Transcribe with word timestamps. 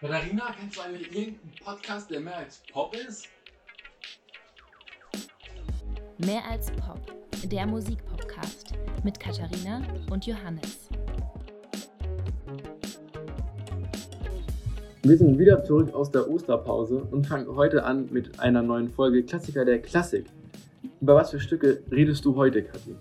Katharina, 0.00 0.54
kennst 0.56 0.76
du 0.76 0.80
eigentlich 0.80 1.08
irgendeinen 1.08 1.52
Podcast, 1.64 2.08
der 2.08 2.20
mehr 2.20 2.36
als 2.36 2.62
Pop 2.72 2.94
ist? 2.94 3.26
Mehr 6.18 6.40
als 6.48 6.70
Pop, 6.70 7.00
der 7.42 7.66
Musikpodcast 7.66 8.74
mit 9.02 9.18
Katharina 9.18 9.82
und 10.08 10.24
Johannes. 10.24 10.88
Wir 15.02 15.18
sind 15.18 15.36
wieder 15.36 15.64
zurück 15.64 15.92
aus 15.92 16.12
der 16.12 16.30
Osterpause 16.30 16.98
und 17.10 17.26
fangen 17.26 17.48
heute 17.56 17.82
an 17.82 18.08
mit 18.12 18.38
einer 18.38 18.62
neuen 18.62 18.90
Folge 18.90 19.24
Klassiker 19.24 19.64
der 19.64 19.82
Klassik. 19.82 20.26
Über 21.00 21.16
was 21.16 21.32
für 21.32 21.40
Stücke 21.40 21.82
redest 21.90 22.24
du 22.24 22.36
heute, 22.36 22.62
Kathi? 22.62 22.94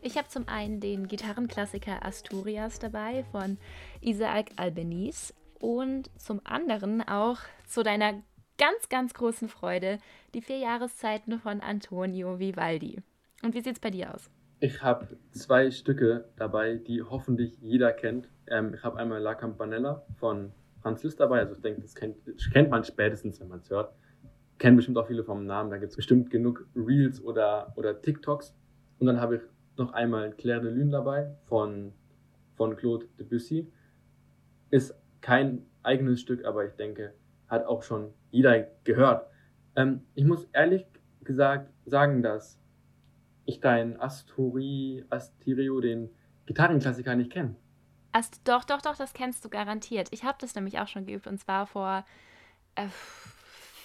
Ich 0.00 0.16
habe 0.16 0.28
zum 0.28 0.48
einen 0.48 0.80
den 0.80 1.06
Gitarrenklassiker 1.06 2.02
Asturias 2.02 2.78
dabei 2.78 3.26
von 3.30 3.58
Isaac 4.00 4.52
Albanese 4.56 5.34
und 5.64 6.10
zum 6.20 6.42
anderen 6.44 7.00
auch 7.00 7.38
zu 7.66 7.82
deiner 7.82 8.22
ganz, 8.58 8.90
ganz 8.90 9.14
großen 9.14 9.48
Freude 9.48 9.98
die 10.34 10.42
vier 10.42 10.58
Jahreszeiten 10.58 11.38
von 11.38 11.62
Antonio 11.62 12.38
Vivaldi. 12.38 13.02
Und 13.42 13.54
wie 13.54 13.62
sieht 13.62 13.76
es 13.76 13.80
bei 13.80 13.90
dir 13.90 14.14
aus? 14.14 14.30
Ich 14.60 14.82
habe 14.82 15.16
zwei 15.32 15.70
Stücke 15.70 16.28
dabei, 16.36 16.76
die 16.76 17.02
hoffentlich 17.02 17.56
jeder 17.62 17.92
kennt. 17.92 18.28
Ähm, 18.46 18.74
ich 18.74 18.82
habe 18.82 18.98
einmal 18.98 19.22
La 19.22 19.34
Campanella 19.34 20.04
von 20.16 20.52
Franz 20.82 21.02
Liszt 21.02 21.18
dabei. 21.18 21.40
Also 21.40 21.54
ich 21.54 21.62
denke, 21.62 21.80
das 21.80 21.94
kennt, 21.94 22.16
kennt 22.52 22.68
man 22.68 22.84
spätestens, 22.84 23.40
wenn 23.40 23.48
man 23.48 23.60
es 23.60 23.70
hört. 23.70 23.94
Kennen 24.58 24.76
bestimmt 24.76 24.98
auch 24.98 25.06
viele 25.06 25.24
vom 25.24 25.46
Namen. 25.46 25.70
Da 25.70 25.78
gibt 25.78 25.90
es 25.90 25.96
bestimmt 25.96 26.28
genug 26.30 26.66
Reels 26.76 27.24
oder, 27.24 27.72
oder 27.76 28.02
TikToks. 28.02 28.54
Und 28.98 29.06
dann 29.06 29.18
habe 29.18 29.36
ich 29.36 29.42
noch 29.78 29.94
einmal 29.94 30.30
Claire 30.32 30.60
de 30.60 30.70
Lune 30.70 30.90
dabei 30.90 31.34
von, 31.46 31.94
von 32.54 32.76
Claude 32.76 33.06
Debussy. 33.18 33.72
Ist 34.70 34.94
kein 35.24 35.66
eigenes 35.82 36.20
Stück, 36.20 36.44
aber 36.44 36.64
ich 36.66 36.74
denke, 36.74 37.14
hat 37.48 37.66
auch 37.66 37.82
schon 37.82 38.12
jeder 38.30 38.68
gehört. 38.84 39.26
Ähm, 39.76 40.02
ich 40.14 40.24
muss 40.24 40.44
ehrlich 40.52 40.86
gesagt 41.22 41.70
sagen, 41.86 42.22
dass 42.22 42.58
ich 43.44 43.60
dein 43.60 44.00
Asturi, 44.00 45.04
Astirio, 45.10 45.80
den 45.80 46.10
Gitarrenklassiker 46.46 47.14
nicht 47.16 47.32
kenne. 47.32 47.56
Ast 48.12 48.40
doch, 48.44 48.64
doch, 48.64 48.80
doch, 48.80 48.96
das 48.96 49.12
kennst 49.12 49.44
du 49.44 49.48
garantiert. 49.48 50.08
Ich 50.12 50.24
habe 50.24 50.38
das 50.40 50.54
nämlich 50.54 50.78
auch 50.78 50.88
schon 50.88 51.06
geübt 51.06 51.26
und 51.26 51.38
zwar 51.38 51.66
vor 51.66 52.04
äh, 52.76 52.86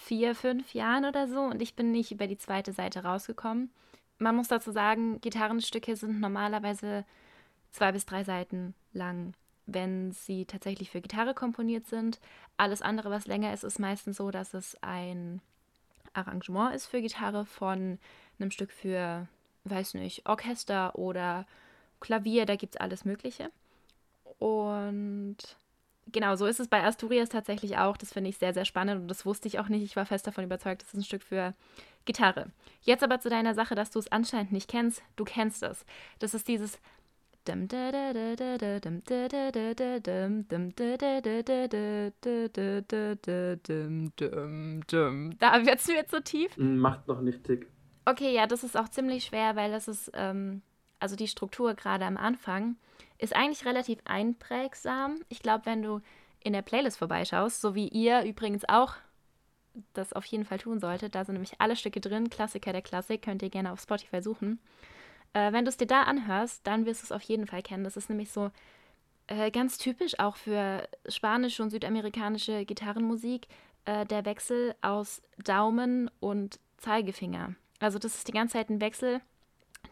vier, 0.04 0.36
fünf 0.36 0.74
Jahren 0.74 1.06
oder 1.06 1.28
so 1.28 1.42
und 1.42 1.62
ich 1.62 1.76
bin 1.76 1.92
nicht 1.92 2.12
über 2.12 2.28
die 2.28 2.38
zweite 2.38 2.74
Seite 2.74 3.04
rausgekommen 3.04 3.72
man 4.20 4.36
muss 4.36 4.50
dazu 4.50 4.72
sagen, 4.72 5.20
Gitarrenstücke 5.22 5.96
sind 5.96 6.20
normalerweise 6.20 7.06
zwei 7.72 7.92
bis 7.92 8.06
drei 8.06 8.24
Seiten 8.24 8.76
lang, 8.94 9.34
wenn 9.74 10.12
sie 10.12 10.46
tatsächlich 10.46 10.90
für 10.92 11.02
Gitarre 11.02 11.34
komponiert 11.34 11.88
sind. 11.88 12.20
Alles 12.58 12.82
andere, 12.82 13.10
was 13.10 13.28
länger 13.28 13.54
ist, 13.54 13.64
ist 13.64 13.80
meistens 13.80 14.18
so, 14.18 14.32
dass 14.32 14.54
es 14.54 14.78
ein 14.82 15.42
Arrangement 16.14 16.76
ist 16.76 16.88
für 16.88 17.02
Gitarre 17.02 17.46
von 17.46 18.00
einem 18.40 18.52
Stück 18.52 18.72
für, 18.72 19.28
weiß 19.66 19.96
nicht, 19.96 20.28
Orchester 20.28 20.96
oder 20.98 21.46
Klavier, 22.00 22.46
da 22.46 22.56
gibt 22.56 22.76
es 22.76 22.82
alles 22.82 23.06
Mögliche. 23.06 23.52
Und 24.40 25.38
genau, 26.12 26.36
so 26.36 26.46
ist 26.46 26.60
es 26.60 26.68
bei 26.68 26.84
Asturias 26.84 27.30
tatsächlich 27.30 27.78
auch. 27.78 27.98
Das 27.98 28.14
finde 28.14 28.30
ich 28.30 28.38
sehr, 28.38 28.54
sehr 28.54 28.66
spannend 28.66 29.02
und 29.02 29.08
das 29.08 29.26
wusste 29.26 29.48
ich 29.48 29.60
auch 29.60 29.70
nicht. 29.70 29.84
Ich 29.84 29.96
war 29.96 30.06
fest 30.06 30.28
davon 30.28 30.44
überzeugt, 30.44 30.82
das 30.82 30.90
ist 30.90 31.00
ein 31.00 31.04
Stück 31.04 31.24
für 31.24 31.54
Gitarre. 32.06 32.52
Jetzt 32.82 33.04
aber 33.04 33.20
zu 33.20 33.30
deiner 33.30 33.54
Sache, 33.54 33.76
dass 33.76 33.92
du 33.92 34.00
es 34.00 34.12
anscheinend 34.12 34.52
nicht 34.52 34.70
kennst. 34.70 35.04
Du 35.16 35.26
kennst 35.26 35.64
es. 35.64 35.86
Das 36.20 36.34
ist 36.34 36.48
dieses. 36.48 36.80
Da 45.40 45.66
wird 45.66 45.80
es 45.80 45.88
mir 45.88 46.06
zu 46.08 46.24
tief. 46.24 46.56
Macht 46.58 47.08
noch 47.08 47.22
nicht 47.22 47.44
tick. 47.44 47.68
Okay, 48.06 48.34
ja, 48.34 48.48
das 48.48 48.64
ist 48.64 48.78
auch 48.78 48.90
ziemlich 48.90 49.26
schwer, 49.26 49.56
weil 49.56 49.72
das 49.72 49.88
ist, 49.88 50.12
ähm, 50.14 50.62
also 51.00 51.16
die 51.16 51.28
Struktur 51.28 51.74
gerade 51.76 52.06
am 52.06 52.18
Anfang 52.18 52.76
ist 53.18 53.36
eigentlich 53.36 53.66
relativ 53.66 54.00
einprägsam. 54.06 55.20
Ich 55.30 55.42
glaube, 55.42 55.66
wenn 55.66 55.82
du 55.82 56.02
in 56.44 56.54
der 56.54 56.62
Playlist 56.62 56.98
vorbeischaust, 56.98 57.62
so 57.62 57.76
wie 57.76 57.88
ihr 57.88 58.24
übrigens 58.24 58.68
auch 58.68 58.96
das 59.94 60.14
auf 60.14 60.26
jeden 60.26 60.46
Fall 60.46 60.58
tun 60.58 60.80
solltet, 60.80 61.16
da 61.16 61.24
sind 61.24 61.34
nämlich 61.34 61.54
alle 61.60 61.76
Stücke 61.76 62.00
drin, 62.00 62.30
Klassiker 62.30 62.72
der 62.72 62.82
Klassik, 62.82 63.22
könnt 63.22 63.44
ihr 63.44 63.50
gerne 63.50 63.72
auf 63.72 63.82
Spotify 63.82 64.22
suchen. 64.22 64.60
Äh, 65.34 65.52
wenn 65.52 65.66
du 65.66 65.70
es 65.70 65.78
dir 65.78 65.88
da 65.88 66.04
anhörst, 66.04 66.66
dann 66.66 66.86
wirst 66.86 67.02
du 67.02 67.06
es 67.06 67.12
auf 67.12 67.22
jeden 67.22 67.48
Fall 67.48 67.62
kennen. 67.62 67.84
Das 67.84 67.98
ist 67.98 68.10
nämlich 68.10 68.32
so 68.32 68.52
äh, 69.28 69.52
ganz 69.52 69.78
typisch 69.78 70.20
auch 70.20 70.36
für 70.36 70.88
spanische 71.08 71.62
und 71.62 71.70
südamerikanische 71.70 72.66
Gitarrenmusik, 72.66 73.48
äh, 73.86 74.06
der 74.06 74.26
Wechsel 74.26 74.76
aus 74.82 75.22
Daumen 75.44 76.10
und 76.20 76.60
Zeigefinger. 76.78 77.56
Also 77.80 78.00
das 78.00 78.16
ist 78.16 78.28
die 78.28 78.34
ganze 78.34 78.54
Zeit 78.54 78.70
ein 78.70 78.82
Wechsel. 78.82 79.22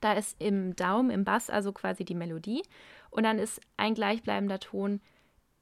Da 0.02 0.14
ist 0.14 0.42
im 0.42 0.76
Daumen, 0.76 1.10
im 1.10 1.24
Bass, 1.24 1.50
also 1.50 1.72
quasi 1.72 2.04
die 2.04 2.16
Melodie. 2.16 2.64
Und 3.10 3.24
dann 3.24 3.40
ist 3.40 3.62
ein 3.78 3.94
gleichbleibender 3.94 4.60
Ton, 4.60 5.02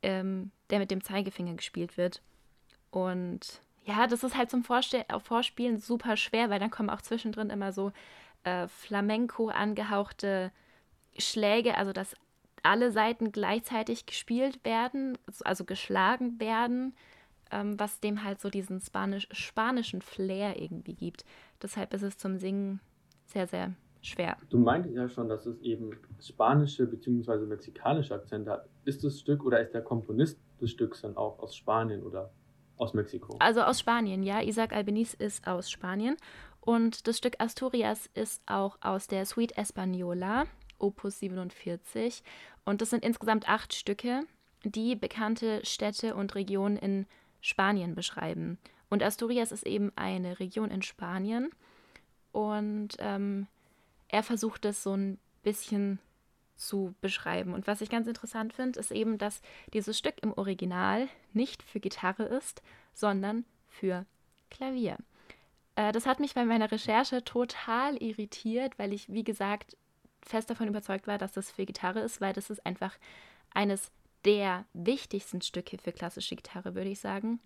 ähm, 0.02 0.52
der 0.70 0.80
mit 0.80 0.92
dem 0.92 1.04
Zeigefinger 1.04 1.54
gespielt 1.54 1.98
wird. 1.98 2.22
Und 2.92 3.62
ja, 3.84 4.08
das 4.08 4.24
ist 4.24 4.36
halt 4.36 4.50
zum 4.50 4.64
Vorste 4.64 5.06
Vorspielen 5.24 5.78
super 5.78 6.18
schwer, 6.18 6.50
weil 6.50 6.60
dann 6.60 6.72
kommen 6.72 6.90
auch 6.90 7.02
zwischendrin 7.02 7.50
immer 7.50 7.72
so 7.72 7.92
äh, 8.46 8.68
Flamenco 8.68 9.50
angehauchte 9.50 10.52
Schläge, 11.18 11.78
also 11.78 11.92
dass 11.92 12.16
alle 12.64 12.92
Seiten 12.92 13.32
gleichzeitig 13.32 14.06
gespielt 14.06 14.64
werden, 14.64 15.18
also 15.44 15.66
geschlagen 15.66 16.40
werden, 16.40 16.96
ähm, 17.52 17.80
was 17.80 18.00
dem 18.00 18.24
halt 18.24 18.40
so 18.40 18.50
diesen 18.50 18.82
Spanisch 18.82 19.28
spanischen 19.32 20.02
Flair 20.02 20.60
irgendwie 20.60 20.96
gibt. 20.96 21.26
Deshalb 21.62 21.94
ist 21.94 22.02
es 22.02 22.18
zum 22.18 22.38
Singen 22.38 22.80
sehr, 23.26 23.48
sehr 23.48 23.74
schwer. 24.02 24.38
Du 24.50 24.58
meintest 24.58 24.96
ja 24.96 25.10
schon, 25.10 25.30
dass 25.30 25.46
es 25.46 25.60
eben 25.62 25.92
spanische 26.20 26.86
bzw. 26.86 27.46
mexikanische 27.46 28.16
Akzente 28.16 28.52
hat. 28.52 28.70
Ist 28.84 29.04
das 29.04 29.20
Stück 29.20 29.44
oder 29.44 29.60
ist 29.62 29.74
der 29.74 29.82
Komponist 29.82 30.40
des 30.62 30.72
Stücks 30.72 31.02
dann 31.02 31.18
auch 31.18 31.40
aus 31.40 31.56
Spanien 31.56 32.04
oder 32.04 32.32
aus 32.78 32.94
Mexiko? 32.94 33.38
Also 33.40 33.62
aus 33.62 33.80
Spanien, 33.80 34.24
ja. 34.24 34.42
Isaac 34.42 34.74
Albeniz 34.74 35.14
ist 35.14 35.48
aus 35.48 35.70
Spanien. 35.70 36.18
Und 36.66 37.08
das 37.08 37.20
Stück 37.20 37.36
Asturias 37.40 38.10
ist 38.16 38.42
auch 38.48 38.78
aus 38.82 39.08
der 39.08 39.26
Suite 39.28 39.56
Española, 39.56 40.48
Opus 40.80 41.20
47. 41.20 42.24
Und 42.66 42.82
das 42.82 42.90
sind 42.90 43.06
insgesamt 43.06 43.48
acht 43.48 43.76
Stücke, 43.76 44.24
die 44.64 44.96
bekannte 44.96 45.64
Städte 45.64 46.16
und 46.16 46.34
Regionen 46.34 46.76
in 46.78 47.06
Spanien 47.40 47.94
beschreiben. 47.94 48.58
Und 48.90 49.04
Asturias 49.04 49.52
ist 49.52 49.66
eben 49.68 49.92
eine 49.96 50.40
Region 50.40 50.72
in 50.72 50.82
Spanien. 50.82 51.52
Und 52.32 52.96
ähm, 52.98 53.46
er 54.08 54.24
versucht 54.24 54.66
es 54.66 54.82
so 54.82 54.96
ein 54.96 55.20
bisschen 55.44 56.00
zu 56.56 56.96
beschreiben. 57.00 57.54
Und 57.54 57.68
was 57.68 57.82
ich 57.82 57.90
ganz 57.90 58.08
interessant 58.08 58.54
finde, 58.54 58.80
ist 58.80 58.92
eben, 58.92 59.20
dass 59.20 59.44
dieses 59.72 60.00
Stück 60.00 60.16
im 60.24 60.34
Original 60.34 61.08
nicht 61.32 61.62
für 61.62 61.80
Gitarre 61.80 62.24
ist, 62.24 62.64
sondern 62.96 63.46
für 63.68 64.06
Klavier. 64.50 64.98
Äh, 65.76 65.92
das 65.92 66.06
hat 66.06 66.20
mich 66.20 66.34
bei 66.34 66.46
meiner 66.46 66.72
Recherche 66.72 67.24
total 67.24 68.02
irritiert, 68.02 68.78
weil 68.78 68.94
ich, 68.94 69.12
wie 69.12 69.24
gesagt, 69.24 69.78
fest 70.22 70.50
davon 70.50 70.68
überzeugt 70.68 71.08
war, 71.08 71.18
dass 71.18 71.34
das 71.34 71.52
für 71.52 71.66
Gitarre 71.66 72.00
ist, 72.00 72.22
weil 72.22 72.34
das 72.34 72.50
ist 72.50 72.66
einfach 72.66 72.96
eines 73.54 73.92
der 74.26 74.66
wichtigsten 74.74 75.42
Stücke 75.42 75.78
für 75.78 75.92
klassische 75.92 76.36
Gitarre, 76.36 76.76
würde 76.76 76.90
ich 76.90 77.00
sagen. 77.00 77.40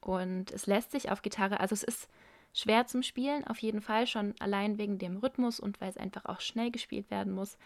Und 0.00 0.50
es 0.52 0.66
lässt 0.66 0.92
sich 0.92 1.10
auf 1.10 1.22
Gitarre, 1.22 1.60
also 1.60 1.72
es 1.72 1.82
ist 1.82 2.08
schwer 2.54 2.86
zum 2.86 3.02
Spielen, 3.02 3.46
auf 3.46 3.58
jeden 3.58 3.80
Fall 3.80 4.06
schon 4.06 4.34
allein 4.38 4.78
wegen 4.78 4.98
dem 4.98 5.18
Rhythmus 5.18 5.60
und 5.60 5.80
weil 5.80 5.90
es 5.90 5.96
einfach 5.96 6.24
auch 6.26 6.40
schnell 6.40 6.70
gespielt 6.70 7.10
werden 7.10 7.32
muss 7.32 7.58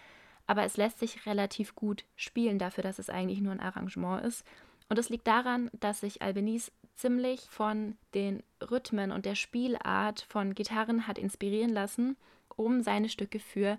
aber 0.46 0.64
es 0.64 0.76
lässt 0.76 0.98
sich 0.98 1.26
relativ 1.26 1.74
gut 1.74 2.04
spielen 2.16 2.58
dafür, 2.58 2.82
dass 2.82 2.98
es 2.98 3.10
eigentlich 3.10 3.40
nur 3.40 3.52
ein 3.52 3.60
Arrangement 3.60 4.24
ist. 4.24 4.44
Und 4.88 4.98
es 4.98 5.08
liegt 5.08 5.26
daran, 5.26 5.70
dass 5.72 6.00
sich 6.00 6.20
Albanese 6.20 6.70
ziemlich 6.96 7.40
von 7.50 7.96
den 8.14 8.42
Rhythmen 8.70 9.12
und 9.12 9.26
der 9.26 9.34
Spielart 9.34 10.22
von 10.22 10.54
Gitarren 10.54 11.06
hat 11.06 11.18
inspirieren 11.18 11.70
lassen, 11.70 12.16
um 12.56 12.82
seine 12.82 13.08
Stücke 13.08 13.40
für 13.40 13.78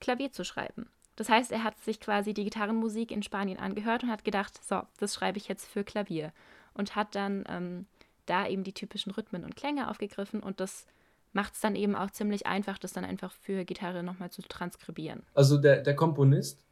Klavier 0.00 0.32
zu 0.32 0.44
schreiben. 0.44 0.90
Das 1.16 1.28
heißt, 1.28 1.52
er 1.52 1.64
hat 1.64 1.78
sich 1.80 2.00
quasi 2.00 2.34
die 2.34 2.44
Gitarrenmusik 2.44 3.10
in 3.10 3.22
Spanien 3.22 3.58
angehört 3.58 4.02
und 4.02 4.10
hat 4.10 4.24
gedacht, 4.24 4.58
so, 4.64 4.82
das 4.98 5.14
schreibe 5.14 5.38
ich 5.38 5.48
jetzt 5.48 5.68
für 5.68 5.84
Klavier. 5.84 6.32
Und 6.74 6.96
hat 6.96 7.14
dann 7.14 7.44
ähm, 7.48 7.86
da 8.26 8.46
eben 8.46 8.64
die 8.64 8.72
typischen 8.72 9.12
Rhythmen 9.12 9.44
und 9.44 9.56
Klänge 9.56 9.90
aufgegriffen 9.90 10.42
und 10.42 10.60
das 10.60 10.86
macht 11.32 11.54
es 11.54 11.60
dann 11.60 11.76
eben 11.76 11.94
auch 11.94 12.10
ziemlich 12.10 12.46
einfach, 12.46 12.78
das 12.78 12.92
dann 12.92 13.04
einfach 13.04 13.32
für 13.32 13.64
Gitarre 13.64 14.02
nochmal 14.02 14.30
zu 14.30 14.42
transkribieren. 14.42 15.22
Also 15.34 15.58
der, 15.58 15.80
der 15.80 15.96
Komponist 15.96 16.64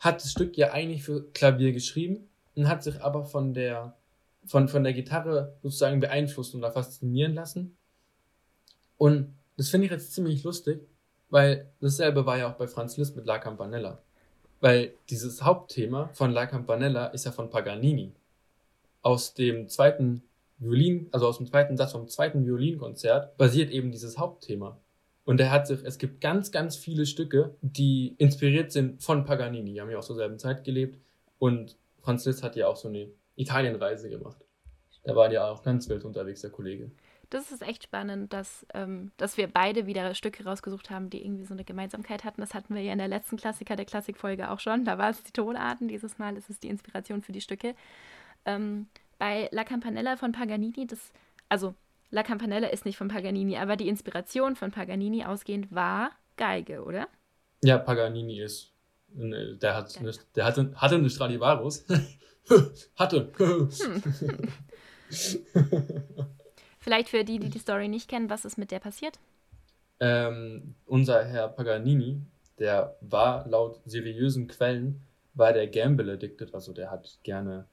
hat 0.00 0.22
das 0.22 0.32
Stück 0.32 0.56
ja 0.56 0.72
eigentlich 0.72 1.02
für 1.02 1.30
Klavier 1.32 1.72
geschrieben 1.72 2.28
und 2.54 2.68
hat 2.68 2.82
sich 2.82 3.02
aber 3.02 3.24
von 3.24 3.54
der, 3.54 3.96
von, 4.48 4.66
von 4.68 4.82
der 4.82 4.94
Gitarre 4.94 5.56
sozusagen 5.62 6.00
beeinflusst 6.00 6.54
und 6.54 6.62
da 6.62 6.70
faszinieren 6.70 7.34
lassen. 7.34 7.76
Und 8.96 9.34
das 9.56 9.68
finde 9.68 9.86
ich 9.86 9.92
jetzt 9.92 10.12
ziemlich 10.14 10.42
lustig, 10.42 10.80
weil 11.30 11.70
dasselbe 11.80 12.26
war 12.26 12.38
ja 12.38 12.50
auch 12.50 12.56
bei 12.56 12.66
Franz 12.66 12.96
Liszt 12.96 13.14
mit 13.14 13.26
La 13.26 13.38
Campanella. 13.38 14.02
Weil 14.60 14.94
dieses 15.10 15.44
Hauptthema 15.44 16.10
von 16.14 16.32
La 16.32 16.46
Campanella 16.46 17.06
ist 17.08 17.26
ja 17.26 17.32
von 17.32 17.50
Paganini. 17.50 18.12
aus 19.02 19.32
dem 19.34 19.68
zweiten 19.68 20.22
Violin, 20.58 21.08
also 21.12 21.28
aus 21.28 21.38
dem 21.38 21.46
zweiten 21.46 21.76
Satz 21.76 21.92
vom 21.92 22.08
zweiten 22.08 22.44
Violinkonzert, 22.44 23.36
basiert 23.36 23.70
eben 23.70 23.92
dieses 23.92 24.18
Hauptthema. 24.18 24.76
Und 25.24 25.40
er 25.40 25.50
hat 25.50 25.66
sich, 25.66 25.84
es 25.84 25.98
gibt 25.98 26.20
ganz, 26.20 26.50
ganz 26.50 26.76
viele 26.76 27.06
Stücke, 27.06 27.54
die 27.60 28.14
inspiriert 28.18 28.72
sind 28.72 29.02
von 29.02 29.24
Paganini. 29.24 29.72
Die 29.74 29.80
haben 29.80 29.90
ja 29.90 29.98
auch 29.98 30.04
zur 30.04 30.16
selben 30.16 30.38
Zeit 30.38 30.64
gelebt. 30.64 30.98
Und 31.38 31.76
Franz 32.00 32.24
Liszt 32.24 32.42
hat 32.42 32.56
ja 32.56 32.66
auch 32.66 32.76
so 32.76 32.88
eine 32.88 33.08
Italienreise 33.38 34.10
gemacht. 34.10 34.44
Da 35.04 35.14
war 35.16 35.30
ja 35.32 35.48
auch 35.48 35.62
ganz 35.62 35.88
wild 35.88 36.04
unterwegs, 36.04 36.42
der 36.42 36.50
Kollege. 36.50 36.90
Das 37.30 37.52
ist 37.52 37.62
echt 37.62 37.84
spannend, 37.84 38.32
dass, 38.32 38.66
ähm, 38.74 39.12
dass 39.18 39.36
wir 39.36 39.48
beide 39.48 39.86
wieder 39.86 40.14
Stücke 40.14 40.44
rausgesucht 40.44 40.90
haben, 40.90 41.10
die 41.10 41.22
irgendwie 41.22 41.44
so 41.44 41.52
eine 41.52 41.64
Gemeinsamkeit 41.64 42.24
hatten. 42.24 42.40
Das 42.40 42.54
hatten 42.54 42.74
wir 42.74 42.82
ja 42.82 42.92
in 42.92 42.98
der 42.98 43.08
letzten 43.08 43.36
Klassiker 43.36 43.76
der 43.76 43.84
Klassikfolge 43.84 44.50
auch 44.50 44.60
schon. 44.60 44.84
Da 44.84 44.98
war 44.98 45.10
es 45.10 45.22
die 45.22 45.32
Tonarten, 45.32 45.88
dieses 45.88 46.18
Mal 46.18 46.36
ist 46.36 46.48
es 46.48 46.58
die 46.58 46.68
Inspiration 46.68 47.22
für 47.22 47.32
die 47.32 47.42
Stücke. 47.42 47.74
Ähm, 48.46 48.88
bei 49.18 49.48
La 49.52 49.64
Campanella 49.64 50.16
von 50.16 50.32
Paganini, 50.32 50.86
das, 50.86 51.12
also 51.48 51.74
La 52.10 52.22
Campanella 52.22 52.68
ist 52.68 52.86
nicht 52.86 52.96
von 52.96 53.08
Paganini, 53.08 53.58
aber 53.58 53.76
die 53.76 53.88
Inspiration 53.88 54.56
von 54.56 54.70
Paganini 54.70 55.24
ausgehend 55.24 55.74
war 55.74 56.12
Geige, 56.36 56.82
oder? 56.82 57.08
Ja, 57.62 57.78
Paganini 57.78 58.40
ist. 58.40 58.72
Äh, 59.16 59.56
Der 59.56 59.76
hat, 59.76 59.96
eine, 59.98 60.12
der 60.34 60.44
hatte, 60.44 60.72
hatte 60.74 60.94
eine 60.96 61.10
Stradivarius. 61.10 61.84
hatte. 62.96 63.30
Vielleicht 66.80 67.08
für 67.08 67.24
die, 67.24 67.38
die 67.38 67.50
die 67.50 67.58
Story 67.58 67.88
nicht 67.88 68.08
kennen, 68.08 68.30
was 68.30 68.44
ist 68.44 68.58
mit 68.58 68.70
der 68.70 68.80
passiert? 68.80 69.18
ähm, 70.00 70.74
unser 70.86 71.24
Herr 71.24 71.48
Paganini, 71.48 72.20
der 72.58 72.96
war 73.00 73.46
laut 73.48 73.80
seriösen 73.84 74.48
Quellen, 74.48 75.02
war 75.34 75.52
der 75.52 75.68
Gamble 75.68 76.12
addicted, 76.12 76.54
also 76.54 76.72
der 76.72 76.90
hat 76.90 77.18
gerne, 77.22 77.66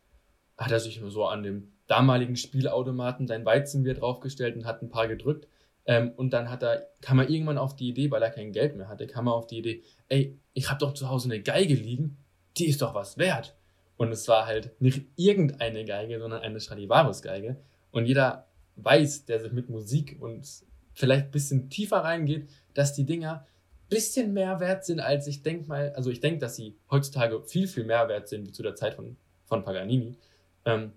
hat 0.57 0.71
er 0.71 0.79
sich 0.79 1.01
so 1.07 1.25
an 1.25 1.43
dem 1.43 1.71
damaligen 1.87 2.35
Spielautomaten 2.35 3.27
sein 3.27 3.45
Weizenbier 3.45 3.93
draufgestellt 3.93 4.55
und 4.55 4.65
hat 4.65 4.81
ein 4.81 4.89
paar 4.89 5.07
gedrückt. 5.07 5.47
Ähm, 5.87 6.11
und 6.15 6.31
dann 6.31 6.49
hat 6.49 6.63
er, 6.63 6.87
kam 7.01 7.19
er 7.19 7.29
irgendwann 7.29 7.57
auf 7.57 7.75
die 7.75 7.89
Idee, 7.89 8.09
weil 8.11 8.23
er 8.23 8.31
kein 8.31 8.51
Geld 8.51 8.75
mehr 8.75 8.87
hatte, 8.87 9.05
kam 9.07 9.27
er 9.27 9.33
auf 9.33 9.47
die 9.47 9.59
Idee, 9.59 9.83
ey, 10.09 10.39
ich 10.53 10.69
habe 10.69 10.79
doch 10.79 10.93
zu 10.93 11.09
Hause 11.09 11.29
eine 11.29 11.41
Geige 11.41 11.75
liegen, 11.75 12.17
die 12.57 12.67
ist 12.67 12.81
doch 12.81 12.93
was 12.93 13.17
wert. 13.17 13.55
Und 13.97 14.11
es 14.11 14.27
war 14.27 14.45
halt 14.45 14.79
nicht 14.81 15.05
irgendeine 15.15 15.85
Geige, 15.85 16.19
sondern 16.19 16.41
eine 16.41 16.59
Stradivarius-Geige. 16.59 17.57
Und 17.91 18.05
jeder 18.07 18.47
weiß, 18.77 19.25
der 19.25 19.39
sich 19.39 19.51
mit 19.51 19.69
Musik 19.69 20.17
und 20.19 20.47
vielleicht 20.93 21.25
ein 21.25 21.31
bisschen 21.31 21.69
tiefer 21.69 21.97
reingeht, 21.97 22.49
dass 22.73 22.93
die 22.93 23.05
Dinger 23.05 23.45
ein 23.45 23.89
bisschen 23.89 24.33
mehr 24.33 24.59
wert 24.59 24.85
sind, 24.85 24.99
als 24.99 25.27
ich 25.27 25.43
denke 25.43 25.67
mal, 25.69 25.93
also 25.93 26.09
ich 26.09 26.19
denke, 26.19 26.39
dass 26.39 26.55
sie 26.55 26.75
heutzutage 26.89 27.41
viel, 27.43 27.67
viel 27.67 27.85
mehr 27.85 28.07
wert 28.09 28.27
sind 28.27 28.47
wie 28.47 28.51
zu 28.51 28.63
der 28.63 28.75
Zeit 28.75 28.95
von, 28.95 29.15
von 29.45 29.63
Paganini. 29.63 30.17
Ähm, 30.65 30.93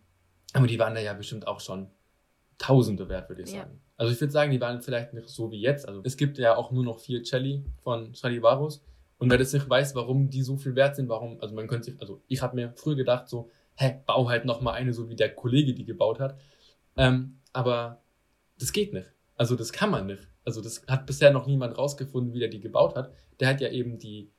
aber 0.55 0.67
die 0.67 0.79
waren 0.79 0.95
da 0.95 1.01
ja 1.01 1.13
bestimmt 1.13 1.47
auch 1.47 1.61
schon 1.61 1.89
Tausende 2.57 3.09
wert, 3.09 3.29
würde 3.29 3.43
ich 3.43 3.53
Ja. 3.53 3.61
sagen. 3.61 3.81
Also 3.99 4.13
ich 4.13 4.21
würde 4.21 4.33
sagen, 4.33 4.53
die 4.53 4.61
waren 4.61 4.81
vielleicht 4.81 5.13
nicht 5.13 5.29
so 5.29 5.51
wie 5.51 5.61
jetzt. 5.61 5.87
Also 5.87 6.01
es 6.05 6.17
gibt 6.17 6.39
ja 6.39 6.57
auch 6.57 6.71
nur 6.71 6.85
noch 6.85 7.01
vier 7.01 7.25
Celli 7.25 7.65
von 7.83 8.15
Stradivarius. 8.15 8.83
Und 9.19 9.29
wer 9.29 9.39
das 9.39 9.53
nicht 9.53 9.69
weiß, 9.69 9.97
warum 9.97 10.31
die 10.31 10.43
so 10.43 10.57
viel 10.57 10.77
wert 10.77 10.95
sind, 10.95 11.09
warum, 11.09 11.41
also 11.41 11.53
man 11.55 11.67
könnte 11.67 11.91
sich, 11.91 12.01
also 12.01 12.23
ich 12.29 12.41
habe 12.41 12.55
mir 12.55 12.73
früher 12.77 12.95
gedacht, 12.95 13.29
so, 13.29 13.51
hä, 13.75 14.01
bau 14.07 14.29
halt 14.29 14.45
noch 14.45 14.61
mal 14.61 14.73
eine, 14.73 14.95
so 14.95 15.11
wie 15.11 15.17
der 15.17 15.35
Kollege 15.35 15.75
die 15.75 15.85
gebaut 15.85 16.21
hat. 16.21 16.39
Ähm, 16.97 17.39
aber 17.53 18.01
das 18.59 18.73
geht 18.73 18.93
nicht. 18.93 19.13
Also 19.37 19.57
das 19.57 19.73
kann 19.73 19.91
man 19.91 20.07
nicht. 20.07 20.29
Also 20.45 20.63
das 20.63 20.87
hat 20.87 21.05
bisher 21.05 21.33
noch 21.33 21.49
niemand 21.49 21.77
rausgefunden, 21.77 22.33
wie 22.33 22.39
der 22.39 22.49
die 22.49 22.61
gebaut 22.61 22.95
hat. 22.95 23.13
Der 23.41 23.49
hat 23.49 23.61
ja 23.61 23.69
eben 23.69 23.99
die, 23.99 24.31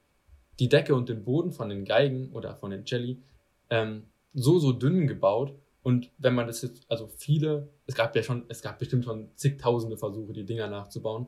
die 0.59 0.69
Decke 0.69 0.95
und 0.95 1.09
den 1.09 1.25
Boden 1.25 1.51
von 1.51 1.67
den 1.67 1.83
Geigen 1.83 2.31
oder 2.31 2.55
von 2.55 2.71
den 2.71 2.85
Jelly 2.85 3.21
ähm, 3.69 4.03
so, 4.33 4.57
so 4.59 4.71
dünn 4.71 5.07
gebaut. 5.07 5.53
Und 5.83 6.12
wenn 6.17 6.35
man 6.35 6.47
das 6.47 6.62
jetzt, 6.62 6.89
also 6.89 7.07
viele, 7.07 7.69
es 7.89 7.95
gab 7.95 8.15
ja 8.15 8.21
schon, 8.21 8.45
es 8.50 8.62
gab 8.62 8.77
bestimmt 8.77 9.03
schon 9.03 9.31
zigtausende 9.36 9.97
Versuche, 9.97 10.31
die 10.31 10.45
Dinger 10.45 10.68
nachzubauen. 10.68 11.25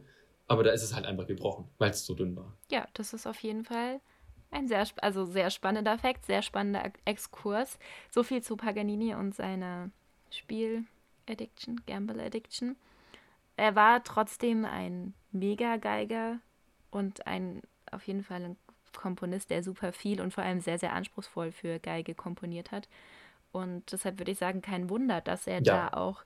Aber 0.47 0.63
da 0.63 0.71
ist 0.71 0.83
es 0.83 0.93
halt 0.93 1.05
einfach 1.05 1.25
gebrochen, 1.25 1.67
weil 1.79 1.89
es 1.89 2.05
so 2.05 2.13
dünn 2.13 2.35
war. 2.35 2.53
Ja, 2.69 2.87
das 2.93 3.13
ist 3.13 3.25
auf 3.25 3.39
jeden 3.39 3.65
Fall 3.65 3.99
ein 4.51 4.67
sehr, 4.67 4.85
also 4.97 5.25
sehr 5.25 5.49
spannender 5.49 5.97
Fakt, 5.97 6.25
sehr 6.25 6.41
spannender 6.43 6.85
Ex- 6.85 6.99
Exkurs. 7.05 7.79
So 8.11 8.21
viel 8.21 8.43
zu 8.43 8.57
Paganini 8.57 9.15
und 9.15 9.33
seiner 9.33 9.89
Spiel-Addiction, 10.29 11.81
Gamble-Addiction. 11.87 12.75
Er 13.57 13.75
war 13.75 14.03
trotzdem 14.03 14.65
ein 14.65 15.13
Mega-Geiger 15.31 16.39
und 16.91 17.25
ein 17.25 17.61
auf 17.91 18.05
jeden 18.07 18.23
Fall 18.23 18.43
ein 18.43 18.57
Komponist, 18.95 19.49
der 19.49 19.63
super 19.63 19.93
viel 19.93 20.21
und 20.21 20.33
vor 20.33 20.43
allem 20.43 20.59
sehr, 20.59 20.77
sehr 20.77 20.93
anspruchsvoll 20.93 21.51
für 21.51 21.79
Geige 21.79 22.13
komponiert 22.13 22.71
hat. 22.71 22.87
Und 23.51 23.91
deshalb 23.91 24.19
würde 24.19 24.31
ich 24.31 24.37
sagen, 24.37 24.61
kein 24.61 24.89
Wunder, 24.89 25.21
dass 25.21 25.47
er 25.47 25.61
Ja. 25.63 25.89
da 25.89 25.97
auch 25.97 26.23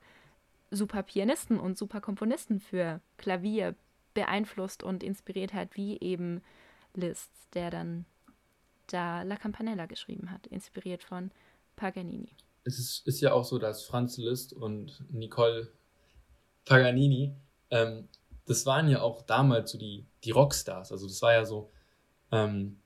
super 0.75 1.03
Pianisten 1.03 1.59
und 1.59 1.77
super 1.77 2.01
Komponisten 2.01 2.59
für 2.59 3.01
Klavier 3.17 3.75
beeinflusst 4.13 4.83
und 4.83 5.03
inspiriert 5.03 5.53
hat, 5.53 5.75
wie 5.75 5.99
eben 5.99 6.41
Liszt, 6.93 7.31
der 7.53 7.69
dann 7.69 8.05
da 8.87 9.23
La 9.23 9.35
Campanella 9.35 9.85
geschrieben 9.85 10.31
hat, 10.31 10.47
inspiriert 10.47 11.03
von 11.03 11.31
Paganini. 11.75 12.35
es 12.63 12.79
ist, 12.79 13.07
ist 13.07 13.21
ja 13.21 13.33
auch 13.33 13.43
so, 13.45 13.57
dass 13.59 13.83
Franz 13.83 14.17
Liszt 14.17 14.53
und 14.53 15.03
Nicole 15.11 15.71
Paganini, 16.65 17.35
ähm, 17.69 18.07
das 18.45 18.65
waren 18.65 18.87
ja 18.89 19.01
auch 19.01 19.21
damals 19.23 19.71
so 19.71 19.77
die, 19.77 20.05
die 20.23 20.31
Rockstars. 20.31 20.91
Also 20.91 21.07
das 21.07 21.21
war 21.21 21.33
ja 21.33 21.45
so, 21.45 21.71
ähm, 22.31 22.79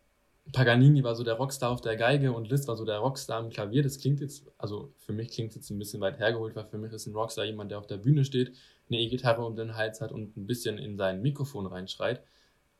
Paganini 0.51 1.03
war 1.03 1.15
so 1.15 1.23
der 1.23 1.35
Rockstar 1.35 1.69
auf 1.71 1.81
der 1.81 1.95
Geige 1.95 2.31
und 2.31 2.49
Liszt 2.49 2.67
war 2.67 2.75
so 2.75 2.85
der 2.85 2.97
Rockstar 2.97 3.39
am 3.39 3.49
Klavier. 3.49 3.83
Das 3.83 3.99
klingt 3.99 4.19
jetzt, 4.19 4.47
also 4.57 4.93
für 4.97 5.13
mich 5.13 5.29
klingt 5.29 5.49
es 5.51 5.55
jetzt 5.55 5.69
ein 5.69 5.79
bisschen 5.79 6.01
weit 6.01 6.19
hergeholt, 6.19 6.55
weil 6.55 6.65
für 6.65 6.77
mich 6.77 6.91
ist 6.91 7.05
ein 7.05 7.15
Rockstar 7.15 7.45
jemand, 7.45 7.71
der 7.71 7.77
auf 7.77 7.87
der 7.87 7.97
Bühne 7.97 8.25
steht, 8.25 8.55
eine 8.89 8.99
E-Gitarre 8.99 9.45
um 9.45 9.55
den 9.55 9.75
Hals 9.75 10.01
hat 10.01 10.11
und 10.11 10.37
ein 10.37 10.47
bisschen 10.47 10.77
in 10.77 10.97
sein 10.97 11.21
Mikrofon 11.21 11.67
reinschreit. 11.67 12.23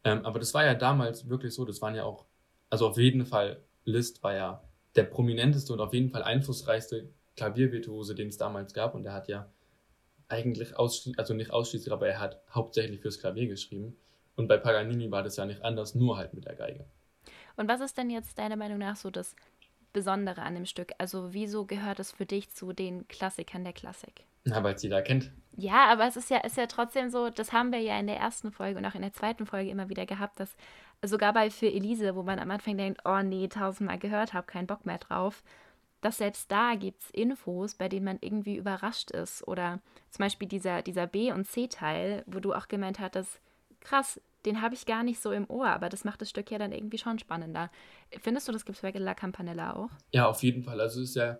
Ähm, 0.03 0.25
aber 0.25 0.39
das 0.39 0.53
war 0.53 0.65
ja 0.65 0.73
damals 0.73 1.29
wirklich 1.29 1.53
so, 1.53 1.65
das 1.65 1.81
waren 1.81 1.95
ja 1.95 2.05
auch, 2.05 2.25
also 2.69 2.87
auf 2.87 2.97
jeden 2.97 3.25
Fall, 3.25 3.61
Liszt 3.85 4.23
war 4.23 4.33
ja 4.33 4.63
der 4.95 5.03
prominenteste 5.03 5.73
und 5.73 5.79
auf 5.79 5.93
jeden 5.93 6.09
Fall 6.09 6.23
einflussreichste 6.23 7.09
Klaviervirtuose, 7.35 8.15
den 8.15 8.29
es 8.29 8.37
damals 8.37 8.73
gab. 8.73 8.95
Und 8.95 9.05
er 9.05 9.13
hat 9.13 9.27
ja 9.27 9.47
eigentlich 10.27 10.77
also 10.77 11.33
nicht 11.33 11.51
ausschließlich, 11.51 11.91
aber 11.91 12.07
er 12.07 12.19
hat 12.19 12.41
hauptsächlich 12.53 13.01
fürs 13.01 13.19
Klavier 13.19 13.47
geschrieben. 13.47 13.95
Und 14.35 14.47
bei 14.47 14.57
Paganini 14.57 15.11
war 15.11 15.23
das 15.23 15.37
ja 15.37 15.45
nicht 15.45 15.63
anders, 15.63 15.95
nur 15.95 16.17
halt 16.17 16.33
mit 16.33 16.45
der 16.45 16.55
Geige. 16.55 16.85
Und 17.59 17.67
was 17.67 17.81
ist 17.81 17.97
denn 17.97 18.09
jetzt 18.09 18.39
deiner 18.39 18.55
Meinung 18.55 18.77
nach 18.77 18.95
so 18.95 19.09
das 19.09 19.35
Besondere 19.91 20.43
an 20.43 20.55
dem 20.55 20.65
Stück? 20.65 20.93
Also 20.97 21.33
wieso 21.33 21.65
gehört 21.65 21.99
es 21.99 22.09
für 22.09 22.25
dich 22.25 22.49
zu 22.51 22.71
den 22.71 23.05
Klassikern 23.09 23.65
der 23.65 23.73
Klassik? 23.73 24.23
Na, 24.45 24.63
weil 24.63 24.75
es 24.75 24.83
jeder 24.83 25.01
kennt. 25.01 25.33
Ja, 25.57 25.87
aber 25.91 26.07
es 26.07 26.15
ist 26.15 26.29
ja, 26.29 26.37
ist 26.37 26.55
ja 26.55 26.67
trotzdem 26.67 27.09
so, 27.09 27.29
das 27.29 27.51
haben 27.51 27.73
wir 27.73 27.79
ja 27.79 27.99
in 27.99 28.07
der 28.07 28.15
ersten 28.15 28.53
Folge 28.53 28.79
und 28.79 28.85
auch 28.85 28.95
in 28.95 29.01
der 29.01 29.11
zweiten 29.11 29.45
Folge 29.45 29.71
immer 29.71 29.89
wieder 29.89 30.05
gehabt, 30.05 30.39
dass 30.39 30.55
sogar 31.03 31.33
bei 31.33 31.49
Für 31.49 31.67
Elise, 31.67 32.15
wo 32.15 32.23
man 32.23 32.39
am 32.39 32.49
Anfang 32.49 32.77
denkt, 32.77 33.01
oh 33.03 33.21
nee, 33.23 33.49
tausendmal 33.49 33.99
gehört, 33.99 34.33
hab 34.33 34.47
keinen 34.47 34.67
Bock 34.67 34.85
mehr 34.85 34.99
drauf, 34.99 35.43
dass 35.99 36.19
selbst 36.19 36.49
da 36.49 36.75
gibt 36.75 37.01
es 37.01 37.09
Infos, 37.09 37.75
bei 37.75 37.89
denen 37.89 38.05
man 38.05 38.19
irgendwie 38.21 38.55
überrascht 38.55 39.11
ist. 39.11 39.45
Oder 39.45 39.81
zum 40.11 40.23
Beispiel 40.23 40.47
dieser, 40.47 40.81
dieser 40.81 41.07
B- 41.07 41.33
und 41.33 41.43
C-Teil, 41.43 42.23
wo 42.25 42.39
du 42.39 42.53
auch 42.53 42.69
gemeint 42.69 42.99
hattest, 42.99 43.41
krass, 43.81 44.21
den 44.45 44.61
habe 44.61 44.75
ich 44.75 44.85
gar 44.85 45.03
nicht 45.03 45.19
so 45.19 45.31
im 45.31 45.49
Ohr, 45.49 45.67
aber 45.67 45.89
das 45.89 46.03
macht 46.03 46.21
das 46.21 46.29
Stück 46.29 46.49
ja 46.51 46.57
dann 46.57 46.71
irgendwie 46.71 46.97
schon 46.97 47.19
spannender. 47.19 47.69
Findest 48.21 48.47
du, 48.47 48.51
das 48.51 48.65
gibt 48.65 48.77
es 48.77 48.81
bei 48.81 48.91
La 48.91 49.13
Campanella 49.13 49.75
auch? 49.75 49.89
Ja, 50.11 50.27
auf 50.27 50.43
jeden 50.43 50.63
Fall. 50.63 50.79
Also 50.79 51.01
es 51.01 51.09
ist 51.09 51.15
ja 51.15 51.39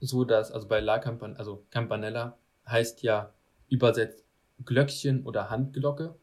so, 0.00 0.24
dass, 0.24 0.50
also 0.50 0.66
bei 0.66 0.80
La 0.80 0.98
Campan 0.98 1.36
also 1.36 1.64
Campanella 1.70 2.38
heißt 2.66 3.02
ja 3.02 3.32
übersetzt 3.68 4.24
Glöckchen 4.64 5.24
oder 5.24 5.50
Handglocke. 5.50 6.14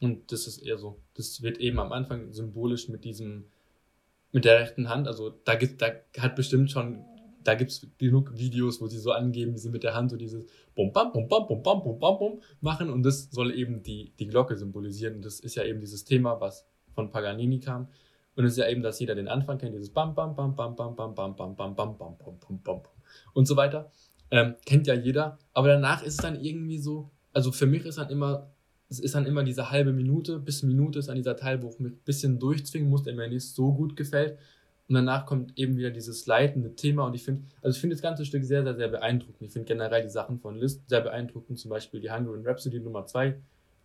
Und 0.00 0.32
das 0.32 0.46
ist 0.46 0.58
eher 0.58 0.78
so, 0.78 1.00
das 1.14 1.42
wird 1.42 1.58
eben 1.58 1.78
am 1.78 1.92
Anfang 1.92 2.32
symbolisch 2.32 2.88
mit 2.88 3.04
diesem, 3.04 3.46
mit 4.32 4.44
der 4.44 4.60
rechten 4.60 4.88
Hand, 4.88 5.06
also 5.06 5.30
da 5.30 5.54
gibt, 5.54 5.80
da 5.80 5.92
hat 6.18 6.36
bestimmt 6.36 6.70
schon, 6.70 7.04
da 7.44 7.54
gibt's 7.54 7.86
genug 7.98 8.36
Videos, 8.36 8.80
wo 8.80 8.86
sie 8.86 8.98
so 8.98 9.12
angeben, 9.12 9.54
wie 9.54 9.58
sie 9.58 9.70
mit 9.70 9.82
der 9.82 9.94
Hand 9.94 10.10
so 10.10 10.16
dieses 10.16 10.44
Bum 10.74 10.92
Bam 10.92 11.12
Bum 11.12 11.28
Bam 11.28 11.46
Bum 11.46 11.62
Bam 11.62 11.82
Bum 11.82 11.98
Bam 11.98 12.18
Bum 12.18 12.40
machen 12.60 12.90
und 12.90 13.02
das 13.02 13.30
soll 13.30 13.54
eben 13.54 13.82
die, 13.82 14.12
die 14.18 14.26
Glocke 14.26 14.56
symbolisieren. 14.56 15.16
Und 15.16 15.24
das 15.24 15.40
ist 15.40 15.54
ja 15.54 15.64
eben 15.64 15.80
dieses 15.80 16.04
Thema, 16.04 16.40
was 16.40 16.66
von 16.94 17.10
Paganini 17.10 17.60
kam. 17.60 17.88
Und 18.36 18.44
es 18.44 18.52
ist 18.52 18.58
ja 18.58 18.68
eben, 18.68 18.82
dass 18.82 18.98
jeder 18.98 19.14
den 19.14 19.28
Anfang 19.28 19.58
kennt, 19.58 19.74
dieses 19.74 19.90
Bam 19.90 20.14
Bam 20.14 20.34
Bam 20.34 20.56
Bam 20.56 20.74
Bam 20.74 20.96
Bam 20.96 21.14
Bam 21.14 21.36
Bam 21.36 21.56
Bam 21.56 21.76
Bam 21.76 21.96
Bam 21.96 22.16
Bam 22.18 22.38
Bam 22.40 22.62
Bam 22.62 22.80
und 23.34 23.46
so 23.46 23.56
weiter. 23.56 23.90
Ähm, 24.30 24.54
kennt 24.64 24.86
ja 24.86 24.94
jeder. 24.94 25.38
Aber 25.52 25.68
danach 25.68 26.02
ist 26.02 26.14
es 26.14 26.16
dann 26.18 26.42
irgendwie 26.42 26.78
so, 26.78 27.10
also 27.32 27.52
für 27.52 27.66
mich 27.66 27.84
ist 27.84 27.98
dann 27.98 28.10
immer, 28.10 28.50
es 28.88 28.98
ist 28.98 29.14
dann 29.14 29.26
immer 29.26 29.44
diese 29.44 29.70
halbe 29.70 29.92
Minute 29.92 30.38
bis 30.38 30.62
Minute 30.62 30.98
ist 30.98 31.08
dann 31.08 31.16
dieser 31.16 31.36
Teil, 31.36 31.62
wo 31.62 31.68
ich 31.68 31.78
mich 31.78 31.92
ein 31.92 32.00
bisschen 32.04 32.38
durchzwingen 32.38 32.88
muss, 32.88 33.02
der 33.02 33.14
mir 33.14 33.28
nicht 33.28 33.46
so 33.46 33.72
gut 33.72 33.96
gefällt. 33.96 34.38
Und 34.88 34.96
danach 34.96 35.24
kommt 35.24 35.58
eben 35.58 35.76
wieder 35.76 35.90
dieses 35.90 36.26
leitende 36.26 36.74
Thema 36.74 37.06
und 37.06 37.14
ich 37.14 37.24
finde, 37.24 37.44
also 37.62 37.74
ich 37.74 37.80
finde 37.80 37.96
das 37.96 38.02
ganze 38.02 38.26
Stück 38.26 38.44
sehr, 38.44 38.62
sehr, 38.62 38.76
sehr 38.76 38.88
beeindruckend. 38.88 39.40
Ich 39.40 39.52
finde 39.52 39.66
generell 39.66 40.02
die 40.02 40.10
Sachen 40.10 40.38
von 40.38 40.56
Liszt 40.56 40.88
sehr 40.88 41.00
beeindruckend, 41.00 41.58
zum 41.58 41.70
Beispiel 41.70 42.00
die 42.00 42.10
Hungarian 42.10 42.46
Rhapsody 42.46 42.80
Nummer 42.80 43.06
2, 43.06 43.34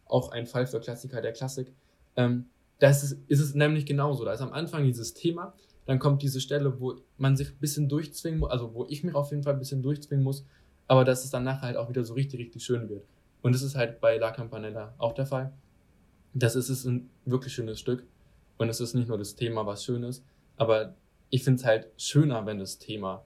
auch 0.06 0.32
ein 0.32 0.46
Fall 0.46 0.68
für 0.68 0.82
Klassiker 0.82 1.22
der 1.22 1.32
Klassik. 1.32 1.72
Ähm, 2.18 2.48
da 2.80 2.90
ist 2.90 3.18
ist 3.28 3.40
es 3.40 3.54
nämlich 3.54 3.86
genauso. 3.86 4.26
Da 4.26 4.34
ist 4.34 4.42
am 4.42 4.52
Anfang 4.52 4.84
dieses 4.84 5.14
Thema, 5.14 5.54
dann 5.86 6.00
kommt 6.00 6.22
diese 6.22 6.42
Stelle, 6.42 6.80
wo 6.82 6.96
man 7.18 7.38
sich 7.38 7.50
ein 7.50 7.60
bisschen 7.60 7.88
durchzwingen 7.88 8.42
muss, 8.42 8.52
also 8.52 8.74
wo 8.74 8.86
ich 8.90 9.04
mich 9.04 9.16
auf 9.16 9.32
jeden 9.32 9.44
Fall 9.44 9.54
ein 9.54 9.60
bisschen 9.60 9.82
durchzwingen 9.82 10.24
muss, 10.24 10.46
aber 10.88 11.06
dass 11.06 11.24
es 11.24 11.32
dann 11.32 11.44
nachher 11.44 11.68
halt 11.68 11.78
auch 11.78 11.90
wieder 11.90 12.04
so 12.04 12.14
richtig, 12.14 12.40
richtig 12.40 12.64
schön 12.64 12.90
wird. 12.90 13.06
Und 13.42 13.56
das 13.56 13.62
ist 13.62 13.76
halt 13.76 14.02
bei 14.02 14.18
La 14.18 14.32
Campanella 14.32 14.94
auch 14.98 15.14
der 15.14 15.26
Fall. 15.26 15.54
Das 16.34 16.56
ist, 16.56 16.70
ist 16.70 16.86
ein 16.86 17.10
wirklich 17.26 17.54
schönes 17.54 17.80
Stück. 17.80 18.04
Und 18.58 18.70
es 18.70 18.82
ist 18.82 18.94
nicht 18.94 19.08
nur 19.08 19.18
das 19.18 19.36
Thema, 19.36 19.66
was 19.66 19.84
schön 19.86 20.04
ist, 20.04 20.24
aber 20.60 20.94
ich 21.30 21.44
finde 21.44 21.60
es 21.60 21.66
halt 21.66 21.88
schöner, 21.98 22.46
wenn 22.46 22.60
das 22.60 22.78
Thema 22.80 23.26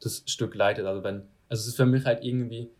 das 0.00 0.22
Stück 0.26 0.54
leitet. 0.54 0.86
Also 0.86 1.04
wenn, 1.04 1.22
also 1.48 1.60
es 1.60 1.68
ist 1.68 1.76
für 1.76 1.86
mich 1.86 2.04
halt 2.04 2.24
irgendwie, 2.24 2.70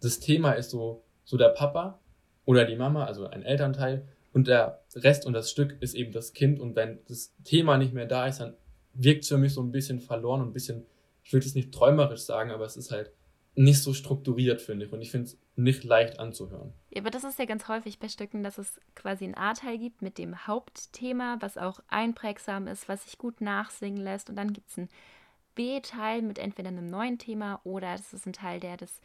das 0.00 0.20
Thema 0.20 0.52
ist 0.52 0.70
so, 0.70 1.02
so 1.24 1.36
der 1.36 1.48
Papa 1.48 1.98
oder 2.44 2.64
die 2.64 2.76
Mama, 2.76 3.06
also 3.06 3.26
ein 3.26 3.42
Elternteil, 3.42 4.06
und 4.32 4.46
der 4.46 4.82
Rest 4.94 5.26
und 5.26 5.32
das 5.32 5.50
Stück 5.50 5.76
ist 5.80 5.94
eben 5.94 6.12
das 6.12 6.34
Kind. 6.34 6.60
Und 6.60 6.76
wenn 6.76 6.98
das 7.08 7.34
Thema 7.44 7.78
nicht 7.78 7.94
mehr 7.94 8.06
da 8.06 8.26
ist, 8.26 8.40
dann 8.40 8.54
wirkt 8.92 9.22
es 9.22 9.28
für 9.28 9.38
mich 9.38 9.54
so 9.54 9.62
ein 9.62 9.72
bisschen 9.72 10.00
verloren 10.00 10.42
und 10.42 10.48
ein 10.48 10.52
bisschen, 10.52 10.84
ich 11.24 11.32
würde 11.32 11.46
es 11.46 11.54
nicht 11.54 11.72
träumerisch 11.72 12.20
sagen, 12.20 12.50
aber 12.50 12.66
es 12.66 12.76
ist 12.76 12.90
halt 12.90 13.10
nicht 13.54 13.82
so 13.82 13.94
strukturiert, 13.94 14.60
finde 14.60 14.84
ich. 14.84 14.92
Und 14.92 15.00
ich 15.00 15.10
finde 15.10 15.28
es 15.28 15.38
nicht 15.58 15.82
leicht 15.82 16.20
anzuhören. 16.20 16.72
Ja, 16.90 17.02
aber 17.02 17.10
das 17.10 17.24
ist 17.24 17.38
ja 17.38 17.44
ganz 17.44 17.66
häufig 17.66 17.98
bei 17.98 18.08
Stücken, 18.08 18.42
dass 18.42 18.58
es 18.58 18.80
quasi 18.94 19.24
ein 19.24 19.36
A-Teil 19.36 19.76
gibt 19.76 20.02
mit 20.02 20.16
dem 20.16 20.46
Hauptthema, 20.46 21.36
was 21.40 21.58
auch 21.58 21.80
einprägsam 21.88 22.68
ist, 22.68 22.88
was 22.88 23.04
sich 23.04 23.18
gut 23.18 23.40
nachsingen 23.40 24.00
lässt. 24.00 24.30
Und 24.30 24.36
dann 24.36 24.52
gibt 24.52 24.70
es 24.70 24.76
ein 24.76 24.88
B-Teil 25.56 26.22
mit 26.22 26.38
entweder 26.38 26.68
einem 26.68 26.86
neuen 26.86 27.18
Thema 27.18 27.60
oder 27.64 27.96
das 27.96 28.12
ist 28.12 28.26
ein 28.26 28.32
Teil, 28.32 28.60
der 28.60 28.76
das 28.76 29.00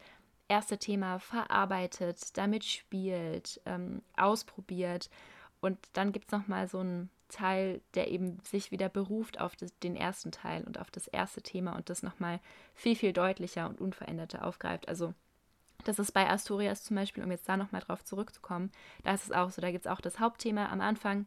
erste 0.46 0.78
Thema 0.78 1.18
verarbeitet, 1.18 2.36
damit 2.38 2.64
spielt, 2.64 3.60
ähm, 3.66 4.02
ausprobiert. 4.16 5.10
Und 5.60 5.78
dann 5.94 6.12
gibt 6.12 6.26
es 6.26 6.38
nochmal 6.38 6.68
so 6.68 6.78
einen 6.78 7.10
Teil, 7.28 7.80
der 7.94 8.12
eben 8.12 8.38
sich 8.44 8.70
wieder 8.70 8.88
beruft 8.88 9.40
auf 9.40 9.56
das, 9.56 9.76
den 9.80 9.96
ersten 9.96 10.30
Teil 10.30 10.62
und 10.62 10.78
auf 10.78 10.92
das 10.92 11.08
erste 11.08 11.42
Thema 11.42 11.74
und 11.74 11.90
das 11.90 12.04
nochmal 12.04 12.38
viel, 12.74 12.94
viel 12.94 13.12
deutlicher 13.12 13.68
und 13.68 13.80
unveränderter 13.80 14.46
aufgreift. 14.46 14.88
Also 14.88 15.14
das 15.84 15.98
ist 15.98 16.12
bei 16.12 16.28
Asturias 16.28 16.82
zum 16.82 16.96
Beispiel, 16.96 17.22
um 17.22 17.30
jetzt 17.30 17.48
da 17.48 17.56
nochmal 17.56 17.82
drauf 17.82 18.04
zurückzukommen, 18.04 18.70
da 19.02 19.14
ist 19.14 19.24
es 19.24 19.32
auch 19.32 19.50
so, 19.50 19.60
da 19.62 19.70
gibt 19.70 19.86
es 19.86 19.92
auch 19.92 20.00
das 20.00 20.20
Hauptthema 20.20 20.70
am 20.70 20.80
Anfang, 20.80 21.26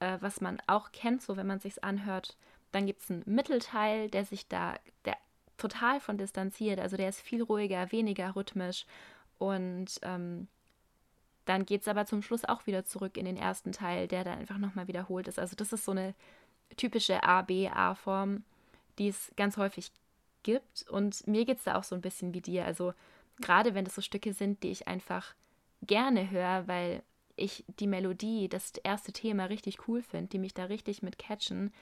äh, 0.00 0.18
was 0.20 0.40
man 0.40 0.60
auch 0.66 0.92
kennt, 0.92 1.22
so 1.22 1.36
wenn 1.36 1.46
man 1.46 1.60
sich 1.60 1.84
anhört. 1.84 2.36
Dann 2.72 2.86
gibt 2.86 3.02
es 3.02 3.10
einen 3.10 3.22
Mittelteil, 3.26 4.10
der 4.10 4.24
sich 4.24 4.48
da, 4.48 4.74
der 5.04 5.16
total 5.56 6.00
von 6.00 6.18
distanziert, 6.18 6.80
also 6.80 6.96
der 6.96 7.08
ist 7.08 7.20
viel 7.20 7.42
ruhiger, 7.42 7.90
weniger 7.92 8.36
rhythmisch 8.36 8.86
und 9.38 9.98
ähm, 10.02 10.48
dann 11.48 11.64
geht 11.64 11.80
es 11.80 11.88
aber 11.88 12.04
zum 12.04 12.20
Schluss 12.20 12.44
auch 12.44 12.66
wieder 12.66 12.84
zurück 12.84 13.16
in 13.16 13.24
den 13.24 13.38
ersten 13.38 13.72
Teil, 13.72 14.06
der 14.06 14.22
dann 14.22 14.38
einfach 14.38 14.58
nochmal 14.58 14.86
wiederholt 14.86 15.28
ist. 15.28 15.38
Also 15.38 15.56
das 15.56 15.72
ist 15.72 15.86
so 15.86 15.92
eine 15.92 16.14
typische 16.76 17.22
A-B-A-Form, 17.22 18.44
die 18.98 19.08
es 19.08 19.32
ganz 19.34 19.56
häufig 19.56 19.90
gibt. 20.42 20.86
Und 20.90 21.26
mir 21.26 21.46
geht 21.46 21.56
es 21.58 21.64
da 21.64 21.76
auch 21.76 21.84
so 21.84 21.94
ein 21.94 22.02
bisschen 22.02 22.34
wie 22.34 22.42
dir. 22.42 22.66
Also 22.66 22.92
gerade 23.40 23.74
wenn 23.74 23.84
das 23.84 23.94
so 23.94 24.02
Stücke 24.02 24.32
sind, 24.32 24.62
die 24.62 24.70
ich 24.70 24.88
einfach 24.88 25.34
gerne 25.82 26.30
höre, 26.30 26.66
weil 26.66 27.02
ich 27.36 27.64
die 27.78 27.86
Melodie, 27.86 28.48
das 28.48 28.72
erste 28.82 29.12
Thema 29.12 29.44
richtig 29.44 29.86
cool 29.86 30.02
finde, 30.02 30.28
die 30.28 30.38
mich 30.38 30.54
da 30.54 30.64
richtig 30.64 31.02
mit 31.02 31.18
catchen, 31.18 31.72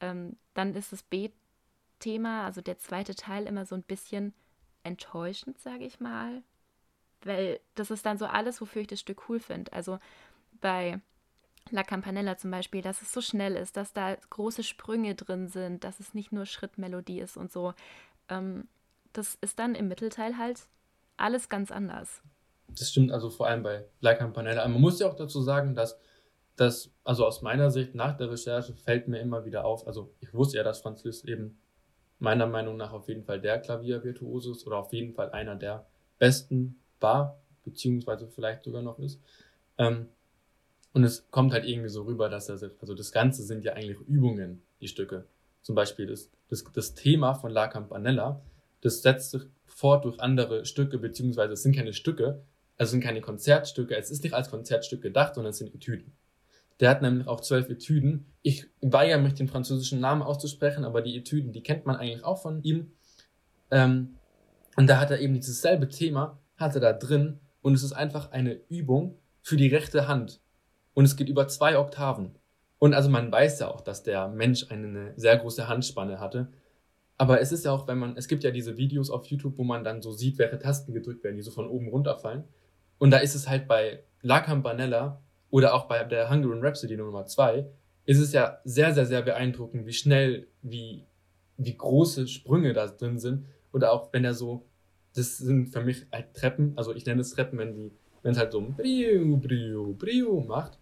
ähm, 0.00 0.36
dann 0.54 0.74
ist 0.74 0.92
das 0.92 1.02
B-Thema, 1.02 2.44
also 2.44 2.60
der 2.60 2.78
zweite 2.78 3.14
Teil, 3.14 3.46
immer 3.46 3.64
so 3.64 3.74
ein 3.74 3.82
bisschen 3.82 4.34
enttäuschend, 4.82 5.58
sage 5.58 5.84
ich 5.84 5.98
mal 5.98 6.42
weil 7.22 7.60
das 7.74 7.90
ist 7.90 8.06
dann 8.06 8.18
so 8.18 8.26
alles, 8.26 8.60
wofür 8.60 8.82
ich 8.82 8.88
das 8.88 9.00
Stück 9.00 9.28
cool 9.28 9.40
finde. 9.40 9.72
Also 9.72 9.98
bei 10.60 11.00
La 11.70 11.82
Campanella 11.82 12.36
zum 12.36 12.50
Beispiel, 12.50 12.82
dass 12.82 13.02
es 13.02 13.12
so 13.12 13.20
schnell 13.20 13.56
ist, 13.56 13.76
dass 13.76 13.92
da 13.92 14.16
große 14.30 14.62
Sprünge 14.62 15.14
drin 15.14 15.48
sind, 15.48 15.84
dass 15.84 16.00
es 16.00 16.14
nicht 16.14 16.32
nur 16.32 16.46
Schrittmelodie 16.46 17.20
ist 17.20 17.36
und 17.36 17.52
so. 17.52 17.74
Ähm, 18.28 18.68
das 19.12 19.36
ist 19.40 19.58
dann 19.58 19.74
im 19.74 19.88
Mittelteil 19.88 20.38
halt 20.38 20.68
alles 21.20 21.48
ganz 21.48 21.70
anders. 21.70 22.22
Das 22.68 22.90
stimmt 22.90 23.12
also 23.12 23.30
vor 23.30 23.46
allem 23.46 23.62
bei 23.62 23.84
La 24.00 24.14
Campanella. 24.14 24.66
Man 24.68 24.80
muss 24.80 25.00
ja 25.00 25.08
auch 25.08 25.16
dazu 25.16 25.40
sagen, 25.40 25.74
dass 25.74 25.98
das, 26.56 26.90
also 27.04 27.24
aus 27.24 27.42
meiner 27.42 27.70
Sicht 27.70 27.94
nach 27.94 28.16
der 28.16 28.30
Recherche 28.30 28.74
fällt 28.74 29.08
mir 29.08 29.20
immer 29.20 29.44
wieder 29.44 29.64
auf, 29.64 29.86
also 29.86 30.12
ich 30.20 30.34
wusste 30.34 30.58
ja, 30.58 30.64
dass 30.64 30.80
Franz 30.80 31.04
Liszt 31.04 31.24
eben 31.26 31.58
meiner 32.18 32.46
Meinung 32.46 32.76
nach 32.76 32.92
auf 32.92 33.08
jeden 33.08 33.24
Fall 33.24 33.40
der 33.40 33.60
Klaviervirtuose 33.60 34.50
ist 34.50 34.66
oder 34.66 34.78
auf 34.78 34.92
jeden 34.92 35.14
Fall 35.14 35.30
einer 35.30 35.54
der 35.54 35.86
besten 36.18 36.80
war, 37.00 37.38
beziehungsweise 37.64 38.26
vielleicht 38.26 38.64
sogar 38.64 38.82
noch 38.82 38.98
ist. 38.98 39.20
Ähm, 39.78 40.08
und 40.92 41.04
es 41.04 41.30
kommt 41.30 41.52
halt 41.52 41.64
irgendwie 41.64 41.90
so 41.90 42.02
rüber, 42.02 42.28
dass 42.28 42.48
er, 42.48 42.70
also 42.80 42.94
das 42.94 43.12
Ganze 43.12 43.44
sind 43.44 43.64
ja 43.64 43.74
eigentlich 43.74 44.00
Übungen, 44.00 44.62
die 44.80 44.88
Stücke. 44.88 45.26
Zum 45.62 45.74
Beispiel 45.74 46.06
das, 46.06 46.30
das, 46.48 46.64
das 46.72 46.94
Thema 46.94 47.34
von 47.34 47.52
La 47.52 47.68
Campanella, 47.68 48.40
das 48.80 49.02
setzt 49.02 49.32
sich 49.32 49.42
fort 49.66 50.04
durch 50.04 50.20
andere 50.20 50.64
Stücke, 50.64 50.98
beziehungsweise 50.98 51.52
es 51.52 51.62
sind 51.62 51.74
keine 51.74 51.92
Stücke, 51.92 52.42
also 52.76 52.90
sind 52.90 53.02
keine 53.02 53.20
Konzertstücke, 53.20 53.96
es 53.96 54.10
ist 54.10 54.22
nicht 54.22 54.34
als 54.34 54.50
Konzertstück 54.50 55.02
gedacht, 55.02 55.34
sondern 55.34 55.50
es 55.50 55.58
sind 55.58 55.74
Etüden. 55.74 56.12
Der 56.80 56.90
hat 56.90 57.02
nämlich 57.02 57.26
auch 57.26 57.40
zwölf 57.40 57.68
Etüden. 57.68 58.26
Ich 58.42 58.66
weigere 58.80 59.18
mich, 59.18 59.34
den 59.34 59.48
französischen 59.48 60.00
Namen 60.00 60.22
auszusprechen, 60.22 60.84
aber 60.84 61.02
die 61.02 61.16
Etüden, 61.16 61.52
die 61.52 61.62
kennt 61.62 61.86
man 61.86 61.96
eigentlich 61.96 62.24
auch 62.24 62.40
von 62.40 62.62
ihm. 62.62 62.92
Ähm, 63.70 64.14
und 64.76 64.86
da 64.88 65.00
hat 65.00 65.10
er 65.10 65.18
eben 65.18 65.34
dieses 65.34 65.60
selbe 65.60 65.88
Thema, 65.88 66.38
hat 66.56 66.76
er 66.76 66.80
da 66.80 66.92
drin 66.92 67.40
und 67.62 67.74
es 67.74 67.82
ist 67.82 67.92
einfach 67.92 68.30
eine 68.30 68.60
Übung 68.68 69.18
für 69.42 69.56
die 69.56 69.68
rechte 69.68 70.06
Hand. 70.06 70.40
Und 70.94 71.04
es 71.04 71.16
geht 71.16 71.28
über 71.28 71.48
zwei 71.48 71.78
Oktaven. 71.78 72.36
Und 72.78 72.94
also 72.94 73.10
man 73.10 73.30
weiß 73.30 73.58
ja 73.60 73.68
auch, 73.68 73.80
dass 73.80 74.04
der 74.04 74.28
Mensch 74.28 74.70
eine 74.70 75.12
sehr 75.16 75.36
große 75.36 75.68
Handspanne 75.68 76.20
hatte. 76.20 76.48
Aber 77.18 77.40
es 77.40 77.52
ist 77.52 77.64
ja 77.64 77.72
auch, 77.72 77.86
wenn 77.88 77.98
man, 77.98 78.16
es 78.16 78.28
gibt 78.28 78.44
ja 78.44 78.50
diese 78.50 78.76
Videos 78.76 79.10
auf 79.10 79.26
YouTube, 79.26 79.58
wo 79.58 79.64
man 79.64 79.84
dann 79.84 80.00
so 80.02 80.12
sieht, 80.12 80.38
welche 80.38 80.58
Tasten 80.58 80.94
gedrückt 80.94 81.24
werden, 81.24 81.36
die 81.36 81.42
so 81.42 81.50
von 81.50 81.68
oben 81.68 81.88
runterfallen. 81.88 82.44
Und 82.98 83.10
da 83.10 83.18
ist 83.18 83.34
es 83.34 83.48
halt 83.48 83.66
bei 83.66 84.04
La 84.22 84.40
Campanella 84.40 85.20
oder 85.50 85.74
auch 85.74 85.86
bei 85.86 86.02
der 86.04 86.30
Hungarian 86.30 86.64
Rhapsody 86.64 86.96
Nummer 86.96 87.26
2, 87.26 87.66
ist 88.06 88.18
es 88.18 88.32
ja 88.32 88.58
sehr, 88.64 88.94
sehr, 88.94 89.06
sehr 89.06 89.22
beeindruckend, 89.22 89.86
wie 89.86 89.92
schnell, 89.92 90.46
wie, 90.62 91.04
wie 91.56 91.76
große 91.76 92.28
Sprünge 92.28 92.72
da 92.72 92.86
drin 92.86 93.18
sind. 93.18 93.46
Oder 93.72 93.92
auch 93.92 94.12
wenn 94.12 94.24
er 94.24 94.34
so 94.34 94.68
das 95.18 95.38
sind 95.38 95.68
für 95.68 95.82
mich 95.82 96.06
halt 96.12 96.34
Treppen. 96.34 96.72
Also 96.76 96.94
ich 96.94 97.04
nenne 97.04 97.20
es 97.20 97.30
Treppen, 97.30 97.58
wenn 97.58 97.74
die, 97.74 97.92
wenn 98.22 98.32
es 98.32 98.38
halt 98.38 98.52
so 98.52 98.60
ein 98.60 98.74
Brio, 98.74 99.36
Brio, 99.36 99.94
Brio 99.94 100.40
macht. 100.40 100.78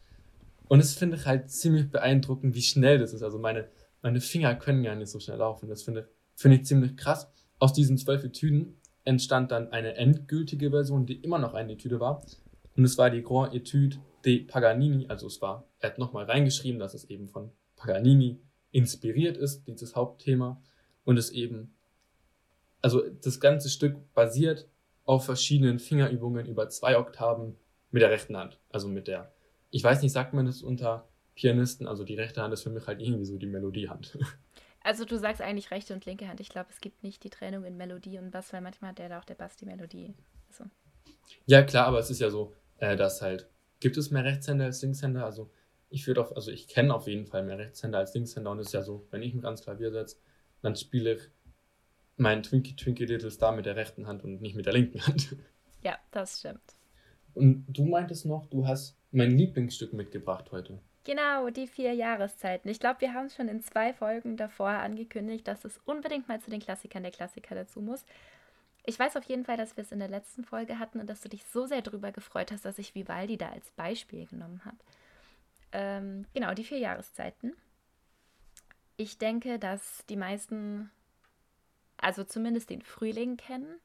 Und 0.69 0.81
das 0.81 0.95
finde 0.95 1.17
ich 1.17 1.27
halt 1.27 1.51
ziemlich 1.51 1.91
beeindruckend, 1.91 2.55
wie 2.55 2.63
schnell 2.63 2.99
das 2.99 3.13
ist. 3.13 3.23
Also 3.23 3.39
meine, 3.39 3.69
meine 4.03 4.21
Finger 4.21 4.55
können 4.55 4.85
ja 4.85 4.95
nicht 4.95 5.11
so 5.11 5.21
schnell 5.21 5.39
laufen. 5.39 5.69
Das 5.69 5.83
finde 5.83 6.09
finde 6.37 6.59
ich 6.59 6.65
ziemlich 6.65 6.97
krass. 6.97 7.29
Aus 7.59 7.73
diesen 7.73 7.99
zwölf 7.99 8.23
Etüden 8.23 8.77
entstand 9.05 9.51
dann 9.51 9.73
eine 9.73 9.97
endgültige 9.97 10.71
Version, 10.71 11.07
die 11.07 11.17
immer 11.17 11.39
noch 11.39 11.55
eine 11.55 11.73
Etüde 11.73 11.99
war. 11.99 12.25
Und 12.77 12.85
es 12.85 12.97
war 12.99 13.11
die 13.11 13.23
Grand 13.23 13.55
Etude 13.55 13.97
de 14.25 14.45
Paganini. 14.45 15.07
Also 15.09 15.27
es 15.27 15.43
war, 15.43 15.67
er 15.81 15.91
hat 15.91 15.99
nochmal 15.99 16.27
reingeschrieben, 16.27 16.79
dass 16.79 16.95
es 16.95 17.07
eben 17.07 17.29
von 17.29 17.51
Paganini 17.75 18.41
inspiriert 18.71 19.37
ist, 19.37 19.67
dieses 19.67 19.97
Hauptthema. 19.97 20.63
Und 21.05 21.17
es 21.19 21.31
eben 21.31 21.77
also 22.87 23.03
das 23.25 23.41
ganze 23.41 23.69
Stück 23.69 23.97
basiert 24.15 24.69
auf 25.05 25.25
verschiedenen 25.25 25.81
Fingerübungen 25.81 26.47
über 26.47 26.69
zwei 26.69 26.97
Oktaven 26.97 27.57
mit 27.91 28.01
der 28.01 28.11
rechten 28.11 28.37
Hand. 28.37 28.61
Also 28.71 28.87
mit 28.87 29.09
der, 29.09 29.33
ich 29.71 29.83
weiß 29.83 30.03
nicht, 30.03 30.13
sagt 30.13 30.35
man 30.35 30.47
das 30.47 30.63
unter 30.63 31.09
Pianisten, 31.35 31.89
also 31.89 32.05
die 32.05 32.15
rechte 32.15 32.43
Hand 32.43 32.55
ist 32.55 32.63
für 32.63 32.71
mich 32.71 32.87
halt 32.87 33.01
irgendwie 33.01 33.25
so 33.25 33.39
die 33.39 33.47
Melodiehand. 33.47 34.17
Also 34.87 35.05
du 35.05 35.19
sagst 35.19 35.43
eigentlich 35.43 35.73
rechte 35.73 35.95
und 35.95 36.07
linke 36.07 36.29
Hand. 36.29 36.39
Ich 36.39 36.49
glaube, 36.49 36.69
es 36.71 36.81
gibt 36.81 37.03
nicht 37.03 37.25
die 37.25 37.29
Trennung 37.29 37.65
in 37.65 37.77
Melodie 37.77 38.19
und 38.19 38.31
Bass, 38.31 38.53
weil 38.53 38.61
manchmal 38.61 38.91
hat 38.91 39.01
der 39.01 39.09
da 39.09 39.19
auch 39.19 39.25
der 39.25 39.35
Bass 39.35 39.57
die 39.57 39.67
Melodie. 39.67 40.15
So. 40.49 40.63
Ja, 41.45 41.65
klar, 41.65 41.89
aber 41.89 41.99
es 41.99 42.09
ist 42.09 42.21
ja 42.21 42.31
so, 42.31 42.55
äh, 42.77 42.95
dass 42.95 43.21
halt, 43.21 43.49
gibt 43.81 43.97
es 43.97 44.13
mehr 44.13 44.23
Rechtshänder 44.23 44.67
als 44.67 44.83
Linkshänder? 44.83 45.25
Also 45.25 45.51
ich 45.91 46.07
würde 46.07 46.21
auf, 46.21 46.37
also 46.37 46.53
ich 46.53 46.69
kenne 46.69 46.95
auf 46.95 47.09
jeden 47.09 47.27
Fall 47.27 47.43
mehr 47.43 47.59
Rechtshänder 47.59 47.99
als 47.99 48.15
Linkshänder 48.15 48.49
und 48.49 48.61
es 48.61 48.69
ist 48.69 48.75
ja 48.75 48.83
so, 48.83 49.09
wenn 49.11 49.23
ich 49.23 49.35
mich 49.35 49.45
ans 49.45 49.63
Klavier 49.63 49.91
setze, 49.91 50.19
dann 50.63 50.77
spiele 50.77 51.15
ich 51.15 51.23
mein 52.17 52.45
Twinkie 52.45 52.77
Twinkie 52.77 53.07
Little 53.07 53.33
Star 53.33 53.51
mit 53.51 53.67
der 53.67 53.75
rechten 53.75 54.07
Hand 54.07 54.23
und 54.23 54.41
nicht 54.41 54.55
mit 54.55 54.67
der 54.67 54.73
linken 54.73 55.05
Hand. 55.05 55.35
Ja, 55.83 55.99
das 56.13 56.39
stimmt. 56.39 56.63
Und 57.35 57.67
du 57.67 57.87
meintest 57.87 58.25
noch, 58.25 58.47
du 58.47 58.69
hast 58.69 58.97
mein 59.11 59.37
Lieblingsstück 59.37 59.93
mitgebracht 59.93 60.53
heute. 60.53 60.79
Genau, 61.07 61.51
die 61.51 61.69
vier 61.69 61.95
Jahreszeiten. 61.95 62.69
Ich 62.69 62.81
glaube, 62.81 63.01
wir 63.01 63.15
haben 63.15 63.27
es 63.27 63.37
schon 63.37 63.47
in 63.47 63.63
zwei 63.63 63.95
Folgen 63.95 64.37
davor 64.37 64.71
angekündigt, 64.71 65.47
dass 65.47 65.65
es 65.65 65.79
unbedingt 65.85 66.27
mal 66.27 66.41
zu 66.41 66.51
den 66.51 66.59
Klassikern 66.59 67.05
der 67.05 67.13
Klassiker 67.13 67.55
dazu 67.55 67.81
muss. 67.81 68.05
Ich 68.85 68.99
weiß 68.99 69.17
auf 69.17 69.23
jeden 69.23 69.45
Fall, 69.45 69.57
dass 69.57 69.77
wir 69.77 69.85
es 69.85 69.93
in 69.93 70.01
der 70.01 70.09
letzten 70.09 70.43
Folge 70.43 70.81
hatten 70.81 70.99
und 70.99 71.09
dass 71.09 71.21
du 71.21 71.29
dich 71.29 71.45
so 71.45 71.65
sehr 71.65 71.81
darüber 71.81 72.11
gefreut 72.11 72.51
hast, 72.51 72.65
dass 72.65 72.81
ich 72.81 72.97
Vivaldi 72.97 73.37
da 73.37 73.51
als 73.51 73.71
Beispiel 73.77 74.27
genommen 74.27 74.61
habe. 74.65 74.79
Ähm, 75.71 76.27
genau, 76.35 76.55
die 76.55 76.65
vier 76.65 76.79
Jahreszeiten. 76.79 77.53
Ich 78.97 79.17
denke, 79.17 79.61
dass 79.61 80.05
die 80.09 80.17
meisten 80.17 80.91
also 81.99 82.25
zumindest 82.25 82.69
den 82.69 82.83
Frühling 82.83 83.37
kennen, 83.37 83.79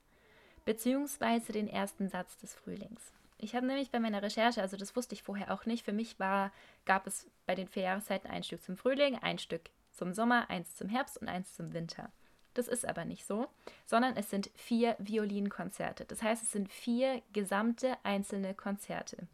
beziehungsweise 0.66 1.51
den 1.51 1.68
ersten 1.68 2.10
Satz 2.10 2.38
des 2.38 2.56
Frühlings. 2.56 3.12
Ich 3.41 3.55
habe 3.55 3.65
nämlich 3.65 3.89
bei 3.89 4.00
meiner 4.00 4.21
Recherche, 4.21 4.62
also 4.62 4.77
das 4.77 4.95
wusste 4.95 5.15
ich 5.15 5.24
vorher 5.24 5.51
auch 5.51 5.65
nicht, 5.65 5.83
für 5.83 5.93
mich 5.93 6.19
war, 6.19 6.51
gab 6.86 7.07
es 7.07 7.27
bei 7.48 7.55
den 7.55 7.67
vier 7.67 7.83
Jahreszeiten 7.83 8.29
ein 8.29 8.43
Stück 8.43 8.62
zum 8.62 8.77
Frühling, 8.77 9.17
ein 9.17 9.39
Stück 9.39 9.69
zum 9.91 10.13
Sommer, 10.13 10.50
eins 10.50 10.75
zum 10.75 10.89
Herbst 10.89 11.17
und 11.17 11.27
eins 11.27 11.55
zum 11.55 11.74
Winter. 11.74 12.12
Das 12.53 12.67
ist 12.67 12.86
aber 12.86 13.03
nicht 13.03 13.25
so, 13.25 13.48
sondern 13.86 14.15
es 14.15 14.29
sind 14.29 14.51
vier 14.55 14.95
Violinkonzerte. 15.00 16.05
Das 16.05 16.21
heißt, 16.21 16.43
es 16.43 16.51
sind 16.51 16.71
vier 16.71 17.21
gesamte 17.33 17.98
einzelne 18.03 18.53
Konzerte. 18.53 19.27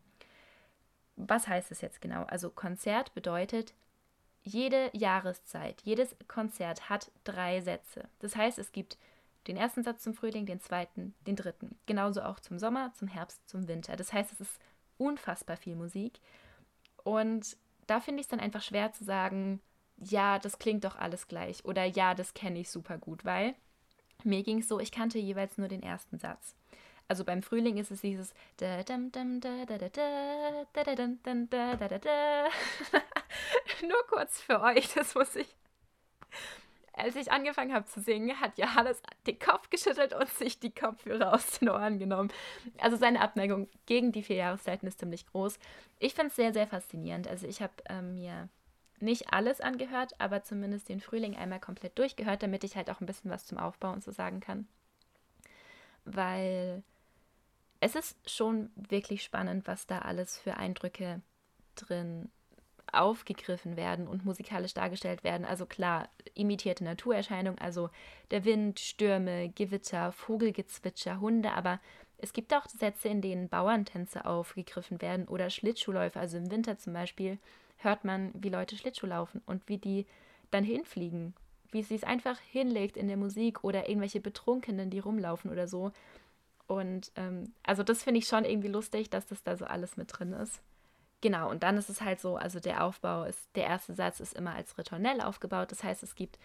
Was 1.18 1.48
heißt 1.48 1.72
es 1.72 1.82
jetzt 1.82 2.00
genau? 2.00 2.24
Also 2.24 2.50
Konzert 2.50 3.14
bedeutet, 3.14 3.74
jede 4.44 4.90
Jahreszeit, 4.94 5.82
jedes 5.82 6.16
Konzert 6.28 6.90
hat 6.90 7.12
drei 7.26 7.60
Sätze. 7.60 8.08
Das 8.20 8.36
heißt, 8.36 8.60
es 8.60 8.72
gibt 8.72 8.98
den 9.48 9.58
ersten 9.58 9.84
Satz 9.84 10.04
zum 10.04 10.14
Frühling, 10.14 10.46
den 10.46 10.60
zweiten, 10.60 11.14
den 11.26 11.36
dritten. 11.36 11.78
Genauso 11.86 12.22
auch 12.22 12.40
zum 12.40 12.60
Sommer, 12.60 12.94
zum 12.94 13.08
Herbst, 13.08 13.48
zum 13.48 13.68
Winter. 13.68 13.96
Das 13.96 14.14
heißt, 14.14 14.32
es 14.34 14.42
ist 14.42 14.60
unfassbar 14.98 15.58
viel 15.58 15.76
Musik. 15.76 16.20
Und 17.04 17.58
da 17.88 18.00
finde 18.00 18.20
ich 18.20 18.26
es 18.26 18.30
dann 18.30 18.40
einfach 18.40 18.62
schwer 18.62 18.92
zu 18.92 19.04
sagen, 19.04 19.62
ja, 19.98 20.40
das 20.40 20.60
klingt 20.60 20.84
doch 20.84 20.96
alles 20.96 21.28
gleich 21.28 21.66
oder 21.66 21.84
ja, 21.86 22.14
das 22.14 22.34
kenne 22.34 22.60
ich 22.60 22.70
super 22.70 22.98
gut, 22.98 23.26
weil 23.26 23.56
mir 24.24 24.44
ging 24.44 24.60
es 24.60 24.68
so, 24.68 24.80
ich 24.80 24.92
kannte 24.92 25.20
jeweils 25.20 25.58
nur 25.58 25.68
den 25.68 25.82
ersten 25.82 26.20
Satz. 26.20 26.56
Also 27.08 27.24
beim 27.24 27.42
Frühling 27.42 27.78
ist 27.78 27.90
es 27.90 28.02
dieses 28.02 28.34
nur 33.82 34.08
kurz 34.10 34.42
für 34.42 34.62
euch, 34.62 34.94
das 34.94 35.16
muss 35.16 35.36
ich. 35.36 35.48
Als 36.98 37.16
ich 37.16 37.32
angefangen 37.32 37.74
habe 37.74 37.86
zu 37.86 38.02
singen, 38.02 38.40
hat 38.40 38.58
Johannes 38.58 39.02
den 39.28 39.38
Kopf 39.38 39.70
geschüttelt 39.70 40.14
und 40.14 40.28
sich 40.30 40.60
die 40.60 40.74
Kopfhörer 40.74 41.34
aus 41.34 41.60
den 41.60 41.70
Ohren 41.70 42.00
genommen. 42.00 42.32
Also 42.80 42.98
seine 42.98 43.22
Abneigung 43.22 43.68
gegen 43.86 44.12
die 44.12 44.24
vier 44.24 44.38
Jahreszeiten 44.38 44.88
ist 44.88 45.00
ziemlich 45.00 45.28
groß. 45.28 45.60
Ich 46.00 46.16
finde 46.16 46.30
es 46.30 46.36
sehr, 46.36 46.54
sehr 46.54 46.66
faszinierend. 46.68 47.28
Also 47.28 47.46
ich 47.46 47.62
habe 47.62 47.74
ähm, 47.88 48.16
mir 48.16 48.50
nicht 49.00 49.32
alles 49.32 49.62
angehört, 49.62 50.20
aber 50.20 50.44
zumindest 50.44 50.90
den 50.90 51.00
Frühling 51.00 51.36
einmal 51.36 51.60
komplett 51.60 51.98
durchgehört, 52.00 52.42
damit 52.42 52.64
ich 52.64 52.76
halt 52.76 52.90
auch 52.90 53.00
ein 53.00 53.06
bisschen 53.06 53.30
was 53.30 53.46
zum 53.46 53.60
Aufbau 53.60 53.92
und 53.92 54.04
so 54.04 54.12
sagen 54.12 54.40
kann. 54.40 54.68
Weil 56.04 56.84
es 57.80 57.96
ist 57.96 58.18
schon 58.30 58.72
wirklich 58.76 59.24
spannend, 59.24 59.68
was 59.68 59.86
da 59.86 60.00
alles 60.00 60.38
für 60.38 60.58
Eindrücke 60.58 61.22
drin 61.76 62.32
aufgegriffen 62.94 63.76
werden 63.76 64.08
und 64.08 64.26
musikalisch 64.26 64.74
dargestellt 64.74 65.24
werden. 65.24 65.46
Also 65.46 65.66
klar, 65.66 66.10
imitierte 66.34 66.84
Naturerscheinungen, 66.84 67.60
also 67.60 67.90
der 68.32 68.46
Wind, 68.46 68.80
Stürme, 68.80 69.50
Gewitter, 69.50 70.12
Vogelgezwitscher, 70.12 71.20
Hunde, 71.20 71.54
aber 71.54 71.80
es 72.18 72.34
gibt 72.34 72.54
auch 72.54 72.66
Sätze, 72.66 73.10
in 73.10 73.22
denen 73.22 73.50
Bauerntänze 73.50 74.26
aufgegriffen 74.26 75.02
werden 75.02 75.28
oder 75.28 75.50
Schlittschuhläufe, 75.50 76.20
also 76.20 76.38
im 76.38 76.50
Winter 76.50 76.78
zum 76.78 76.94
Beispiel 76.94 77.38
hört 77.78 78.04
man, 78.04 78.32
wie 78.34 78.50
Leute 78.50 78.76
Schlittschuh 78.76 79.06
laufen 79.06 79.42
und 79.46 79.68
wie 79.68 79.78
die 79.78 80.06
dann 80.52 80.64
hinfliegen. 80.64 81.34
Wie 81.72 81.84
sie 81.84 81.96
es 81.96 82.04
einfach 82.04 82.40
hinlegt 82.40 82.98
in 82.98 83.08
der 83.08 83.18
Musik 83.18 83.64
oder 83.64 83.88
irgendwelche 83.90 84.22
Betrunkenen, 84.22 84.90
die 84.90 85.00
rumlaufen 85.00 85.52
oder 85.52 85.68
so. 85.68 85.92
Und 86.66 87.12
ähm, 87.16 87.54
also 87.64 87.84
das 87.84 88.04
finde 88.04 88.20
ich 88.20 88.28
schon 88.28 88.46
irgendwie 88.46 88.70
lustig, 88.70 89.10
dass 89.10 89.28
das 89.28 89.44
da 89.44 89.56
so 89.56 89.66
alles 89.66 89.98
mit 89.98 90.18
drin 90.18 90.34
ist. 90.34 90.62
Genau, 91.22 91.50
und 91.50 91.64
dann 91.64 91.78
ist 91.78 91.90
es 91.90 92.02
halt 92.02 92.20
so, 92.20 92.36
also 92.38 92.60
der 92.60 92.84
Aufbau 92.84 93.24
ist, 93.24 93.50
der 93.56 93.66
erste 93.66 93.94
Satz 93.94 94.20
ist 94.20 94.34
immer 94.34 94.54
als 94.54 94.78
Ritornell 94.78 95.22
aufgebaut. 95.22 95.72
Das 95.72 95.84
heißt, 95.84 96.04
es 96.04 96.16
gibt 96.16 96.38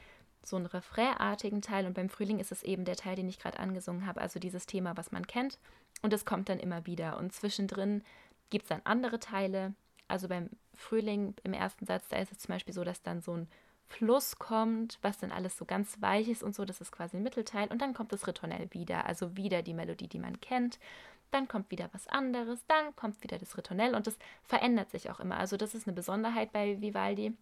so 0.44 0.56
einen 0.56 0.66
refrainartigen 0.66 1.62
Teil 1.62 1.86
und 1.86 1.94
beim 1.94 2.08
Frühling 2.08 2.38
ist 2.38 2.52
es 2.52 2.62
eben 2.62 2.84
der 2.84 2.96
Teil, 2.96 3.14
den 3.14 3.28
ich 3.28 3.38
gerade 3.38 3.58
angesungen 3.58 4.06
habe, 4.06 4.20
also 4.20 4.40
dieses 4.40 4.66
Thema, 4.66 4.96
was 4.96 5.12
man 5.12 5.26
kennt. 5.26 5.58
Und 6.00 6.12
es 6.12 6.24
kommt 6.24 6.48
dann 6.48 6.58
immer 6.58 6.86
wieder. 6.86 7.18
Und 7.18 7.32
zwischendrin 7.32 8.02
gibt 8.50 8.64
es 8.64 8.68
dann 8.70 8.80
andere 8.84 9.20
Teile, 9.20 9.74
also 10.08 10.28
beim 10.28 10.50
Frühling 10.74 11.34
im 11.44 11.52
ersten 11.52 11.86
Satz, 11.86 12.08
da 12.08 12.16
ist 12.16 12.32
es 12.32 12.38
zum 12.38 12.54
Beispiel 12.54 12.74
so, 12.74 12.82
dass 12.82 13.02
dann 13.02 13.20
so 13.20 13.36
ein 13.36 13.48
Fluss 13.92 14.38
kommt, 14.38 14.98
was 15.02 15.18
dann 15.18 15.32
alles 15.32 15.56
so 15.56 15.64
ganz 15.64 16.00
weich 16.00 16.28
ist 16.28 16.42
und 16.42 16.54
so, 16.54 16.64
das 16.64 16.80
ist 16.80 16.92
quasi 16.92 17.16
ein 17.16 17.22
Mittelteil. 17.22 17.68
Und 17.68 17.82
dann 17.82 17.94
kommt 17.94 18.12
das 18.12 18.26
Ritornell 18.26 18.68
wieder, 18.70 19.06
also 19.06 19.36
wieder 19.36 19.62
die 19.62 19.74
Melodie, 19.74 20.08
die 20.08 20.18
man 20.18 20.40
kennt. 20.40 20.78
Dann 21.30 21.48
kommt 21.48 21.70
wieder 21.70 21.88
was 21.92 22.08
anderes, 22.08 22.64
dann 22.66 22.94
kommt 22.96 23.22
wieder 23.22 23.38
das 23.38 23.56
Ritornell 23.56 23.94
und 23.94 24.06
das 24.06 24.18
verändert 24.44 24.90
sich 24.90 25.10
auch 25.10 25.20
immer. 25.20 25.38
Also 25.38 25.56
das 25.56 25.74
ist 25.74 25.86
eine 25.86 25.94
Besonderheit 25.94 26.52
bei 26.52 26.80
Vivaldi, 26.80 27.36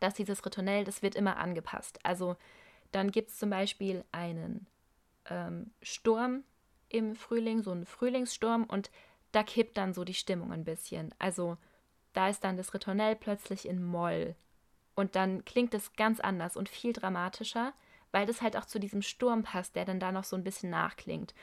dass 0.00 0.14
dieses 0.14 0.44
Ritornell, 0.44 0.84
das 0.84 1.02
wird 1.02 1.14
immer 1.14 1.36
angepasst. 1.36 2.00
Also 2.04 2.36
dann 2.90 3.10
gibt 3.10 3.30
es 3.30 3.38
zum 3.38 3.50
Beispiel 3.50 4.04
einen 4.12 4.66
ähm, 5.30 5.70
Sturm 5.82 6.44
im 6.88 7.14
Frühling, 7.14 7.62
so 7.62 7.70
einen 7.70 7.86
Frühlingssturm 7.86 8.64
und 8.64 8.90
da 9.32 9.42
kippt 9.42 9.76
dann 9.76 9.94
so 9.94 10.04
die 10.04 10.14
Stimmung 10.14 10.52
ein 10.52 10.64
bisschen. 10.64 11.14
Also 11.18 11.56
da 12.12 12.28
ist 12.28 12.44
dann 12.44 12.56
das 12.56 12.74
Ritornell 12.74 13.16
plötzlich 13.16 13.66
in 13.66 13.82
Moll. 13.82 14.36
Und 14.94 15.16
dann 15.16 15.44
klingt 15.44 15.74
es 15.74 15.94
ganz 15.94 16.20
anders 16.20 16.56
und 16.56 16.68
viel 16.68 16.92
dramatischer, 16.92 17.72
weil 18.10 18.26
das 18.26 18.42
halt 18.42 18.56
auch 18.56 18.66
zu 18.66 18.78
diesem 18.78 19.02
Sturm 19.02 19.42
passt, 19.42 19.74
der 19.74 19.84
dann 19.84 20.00
da 20.00 20.12
noch 20.12 20.24
so 20.24 20.36
ein 20.36 20.44
bisschen 20.44 20.70
nachklingt. 20.70 21.34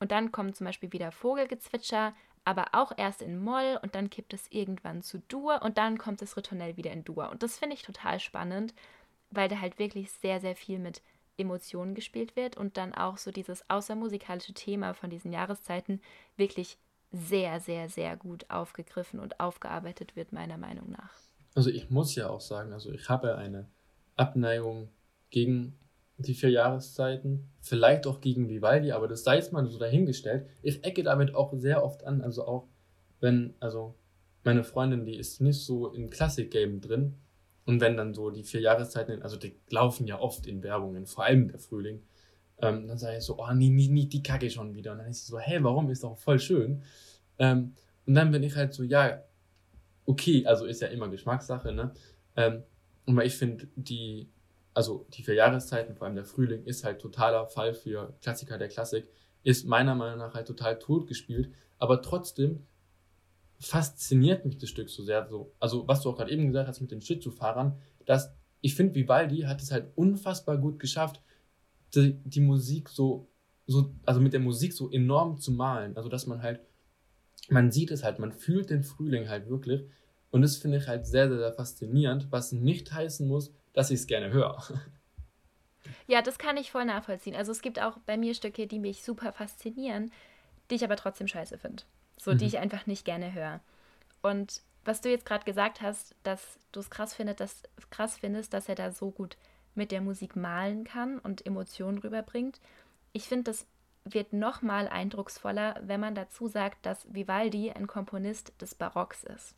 Und 0.00 0.10
dann 0.10 0.32
kommt 0.32 0.56
zum 0.56 0.66
Beispiel 0.66 0.92
wieder 0.92 1.12
Vogelgezwitscher, 1.12 2.14
aber 2.44 2.66
auch 2.72 2.92
erst 2.96 3.22
in 3.22 3.42
Moll 3.42 3.78
und 3.82 3.94
dann 3.94 4.10
kippt 4.10 4.34
es 4.34 4.50
irgendwann 4.50 5.02
zu 5.02 5.18
Dur 5.28 5.62
und 5.62 5.78
dann 5.78 5.98
kommt 5.98 6.20
das 6.20 6.36
Ritornell 6.36 6.76
wieder 6.76 6.92
in 6.92 7.04
Dur. 7.04 7.30
Und 7.30 7.42
das 7.42 7.58
finde 7.58 7.74
ich 7.74 7.82
total 7.82 8.20
spannend, 8.20 8.74
weil 9.30 9.48
da 9.48 9.60
halt 9.60 9.78
wirklich 9.78 10.10
sehr, 10.12 10.40
sehr 10.40 10.56
viel 10.56 10.78
mit 10.78 11.02
Emotionen 11.36 11.94
gespielt 11.94 12.36
wird 12.36 12.56
und 12.56 12.76
dann 12.76 12.94
auch 12.94 13.18
so 13.18 13.30
dieses 13.30 13.68
außermusikalische 13.68 14.54
Thema 14.54 14.94
von 14.94 15.10
diesen 15.10 15.32
Jahreszeiten 15.32 16.00
wirklich 16.36 16.78
sehr, 17.10 17.60
sehr, 17.60 17.88
sehr 17.88 18.16
gut 18.16 18.50
aufgegriffen 18.50 19.20
und 19.20 19.40
aufgearbeitet 19.40 20.16
wird, 20.16 20.32
meiner 20.32 20.58
Meinung 20.58 20.90
nach. 20.90 21.12
Also 21.54 21.70
ich 21.70 21.90
muss 21.90 22.14
ja 22.14 22.28
auch 22.28 22.40
sagen, 22.40 22.72
also 22.72 22.92
ich 22.92 23.08
habe 23.08 23.36
eine 23.36 23.68
Abneigung 24.16 24.88
gegen 25.30 25.78
die 26.18 26.34
vier 26.34 26.50
Jahreszeiten, 26.50 27.50
vielleicht 27.60 28.06
auch 28.06 28.20
gegen 28.20 28.48
Vivaldi, 28.48 28.92
aber 28.92 29.08
das 29.08 29.24
sei 29.24 29.36
jetzt 29.36 29.52
mal 29.52 29.66
so 29.66 29.78
dahingestellt. 29.78 30.46
Ich 30.62 30.84
ecke 30.84 31.02
damit 31.02 31.34
auch 31.34 31.52
sehr 31.54 31.82
oft 31.84 32.04
an, 32.04 32.22
also 32.22 32.46
auch 32.46 32.68
wenn, 33.20 33.54
also 33.60 33.94
meine 34.44 34.64
Freundin, 34.64 35.04
die 35.04 35.16
ist 35.16 35.40
nicht 35.40 35.64
so 35.64 35.92
im 35.92 36.10
Klassik-Game 36.10 36.80
drin 36.80 37.14
und 37.64 37.80
wenn 37.80 37.96
dann 37.96 38.14
so 38.14 38.30
die 38.30 38.44
vier 38.44 38.60
Jahreszeiten, 38.60 39.22
also 39.22 39.36
die 39.36 39.56
laufen 39.70 40.06
ja 40.06 40.20
oft 40.20 40.46
in 40.46 40.62
Werbungen, 40.62 41.06
vor 41.06 41.24
allem 41.24 41.48
der 41.48 41.58
Frühling, 41.58 42.02
ähm, 42.60 42.86
dann 42.86 42.98
sage 42.98 43.18
ich 43.18 43.24
so, 43.24 43.38
oh, 43.38 43.52
nee, 43.52 43.70
nee, 43.70 43.88
nee, 43.88 44.06
die 44.06 44.22
kacke 44.22 44.48
schon 44.50 44.74
wieder. 44.74 44.92
Und 44.92 44.98
dann 44.98 45.08
ist 45.08 45.26
sie 45.26 45.30
so, 45.32 45.38
hey, 45.38 45.62
warum? 45.62 45.90
Ist 45.90 46.04
doch 46.04 46.16
voll 46.16 46.38
schön. 46.38 46.82
Ähm, 47.38 47.74
und 48.06 48.14
dann 48.14 48.30
bin 48.30 48.42
ich 48.42 48.54
halt 48.54 48.74
so, 48.74 48.82
ja, 48.82 49.22
okay, 50.06 50.46
also 50.46 50.66
ist 50.66 50.80
ja 50.82 50.88
immer 50.88 51.08
Geschmackssache, 51.08 51.72
ne? 51.72 51.92
Ähm, 52.36 52.62
aber 53.06 53.24
ich 53.24 53.36
finde, 53.36 53.68
die, 53.76 54.28
also 54.72 55.06
die 55.14 55.22
vier 55.22 55.34
Jahreszeiten, 55.34 55.94
vor 55.94 56.06
allem 56.06 56.16
der 56.16 56.24
Frühling, 56.24 56.64
ist 56.64 56.84
halt 56.84 57.00
totaler 57.00 57.46
Fall 57.46 57.74
für 57.74 58.14
Klassiker 58.22 58.58
der 58.58 58.68
Klassik, 58.68 59.06
ist 59.42 59.66
meiner 59.66 59.94
Meinung 59.94 60.18
nach 60.18 60.34
halt 60.34 60.46
total 60.46 60.78
tot 60.78 61.06
gespielt, 61.06 61.52
aber 61.78 62.02
trotzdem 62.02 62.66
fasziniert 63.58 64.44
mich 64.44 64.58
das 64.58 64.68
Stück 64.68 64.90
so 64.90 65.02
sehr. 65.02 65.26
So, 65.28 65.52
also, 65.60 65.86
was 65.86 66.02
du 66.02 66.10
auch 66.10 66.16
gerade 66.16 66.30
eben 66.30 66.46
gesagt 66.46 66.68
hast 66.68 66.80
mit 66.80 66.90
den 66.90 67.00
Schlittschuhfahrern, 67.00 67.78
dass 68.06 68.34
ich 68.60 68.74
finde, 68.74 68.94
Vivaldi 68.94 69.42
hat 69.42 69.60
es 69.60 69.70
halt 69.70 69.92
unfassbar 69.96 70.56
gut 70.56 70.78
geschafft, 70.78 71.20
die, 71.94 72.14
die 72.24 72.40
Musik 72.40 72.88
so, 72.88 73.28
so, 73.66 73.94
also 74.06 74.20
mit 74.20 74.32
der 74.32 74.40
Musik 74.40 74.72
so 74.72 74.90
enorm 74.90 75.38
zu 75.38 75.52
malen. 75.52 75.96
Also, 75.96 76.08
dass 76.08 76.26
man 76.26 76.42
halt, 76.42 76.60
man 77.50 77.70
sieht 77.70 77.90
es 77.90 78.02
halt, 78.02 78.18
man 78.18 78.32
fühlt 78.32 78.70
den 78.70 78.82
Frühling 78.82 79.28
halt 79.28 79.48
wirklich. 79.48 79.84
Und 80.30 80.42
das 80.42 80.56
finde 80.56 80.78
ich 80.78 80.88
halt 80.88 81.06
sehr, 81.06 81.28
sehr, 81.28 81.38
sehr 81.38 81.52
faszinierend, 81.52 82.28
was 82.30 82.52
nicht 82.52 82.92
heißen 82.92 83.26
muss, 83.26 83.52
dass 83.72 83.90
ich 83.90 84.00
es 84.00 84.06
gerne 84.06 84.30
höre. 84.30 84.62
Ja, 86.06 86.22
das 86.22 86.38
kann 86.38 86.56
ich 86.56 86.70
voll 86.70 86.84
nachvollziehen. 86.84 87.34
Also 87.34 87.52
es 87.52 87.62
gibt 87.62 87.80
auch 87.80 87.98
bei 88.06 88.16
mir 88.16 88.34
Stücke, 88.34 88.66
die 88.66 88.78
mich 88.78 89.02
super 89.02 89.32
faszinieren, 89.32 90.12
die 90.70 90.74
ich 90.76 90.84
aber 90.84 90.96
trotzdem 90.96 91.28
scheiße 91.28 91.58
finde. 91.58 91.82
So, 92.18 92.32
mhm. 92.32 92.38
die 92.38 92.46
ich 92.46 92.58
einfach 92.58 92.86
nicht 92.86 93.04
gerne 93.04 93.32
höre. 93.32 93.60
Und 94.22 94.62
was 94.84 95.00
du 95.00 95.10
jetzt 95.10 95.26
gerade 95.26 95.44
gesagt 95.44 95.80
hast, 95.80 96.14
dass 96.22 96.58
du 96.72 96.80
es 96.80 96.90
krass, 96.90 97.14
findet, 97.14 97.40
dass, 97.40 97.62
krass 97.90 98.18
findest, 98.18 98.52
dass 98.52 98.68
er 98.68 98.74
da 98.74 98.90
so 98.90 99.10
gut 99.10 99.36
mit 99.74 99.92
der 99.92 100.00
Musik 100.00 100.36
malen 100.36 100.84
kann 100.84 101.18
und 101.18 101.44
Emotionen 101.46 101.98
rüberbringt. 101.98 102.60
Ich 103.12 103.28
finde, 103.28 103.44
das 103.44 103.66
wird 104.04 104.32
noch 104.32 104.62
mal 104.62 104.88
eindrucksvoller, 104.88 105.80
wenn 105.82 106.00
man 106.00 106.14
dazu 106.14 106.46
sagt, 106.46 106.84
dass 106.84 107.12
Vivaldi 107.12 107.70
ein 107.70 107.86
Komponist 107.86 108.52
des 108.60 108.74
Barocks 108.74 109.24
ist. 109.24 109.54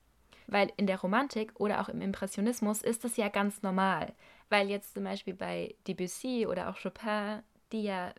Weil 0.47 0.73
in 0.77 0.87
der 0.87 1.01
Romantik 1.01 1.59
oder 1.59 1.81
auch 1.81 1.89
im 1.89 2.01
Impressionismus 2.01 2.83
ist 2.83 3.05
es 3.05 3.17
ja 3.17 3.29
ganz 3.29 3.63
normal. 3.63 4.15
Weil 4.49 4.71
jetzt 4.71 4.95
zum 4.95 5.05
Beispiel 5.05 5.35
bei 5.35 5.75
Debussy 5.89 6.47
oder 6.47 6.71
auch 6.71 6.81
Chopin, 6.81 7.43
die 7.73 7.83
ja 7.83 8.13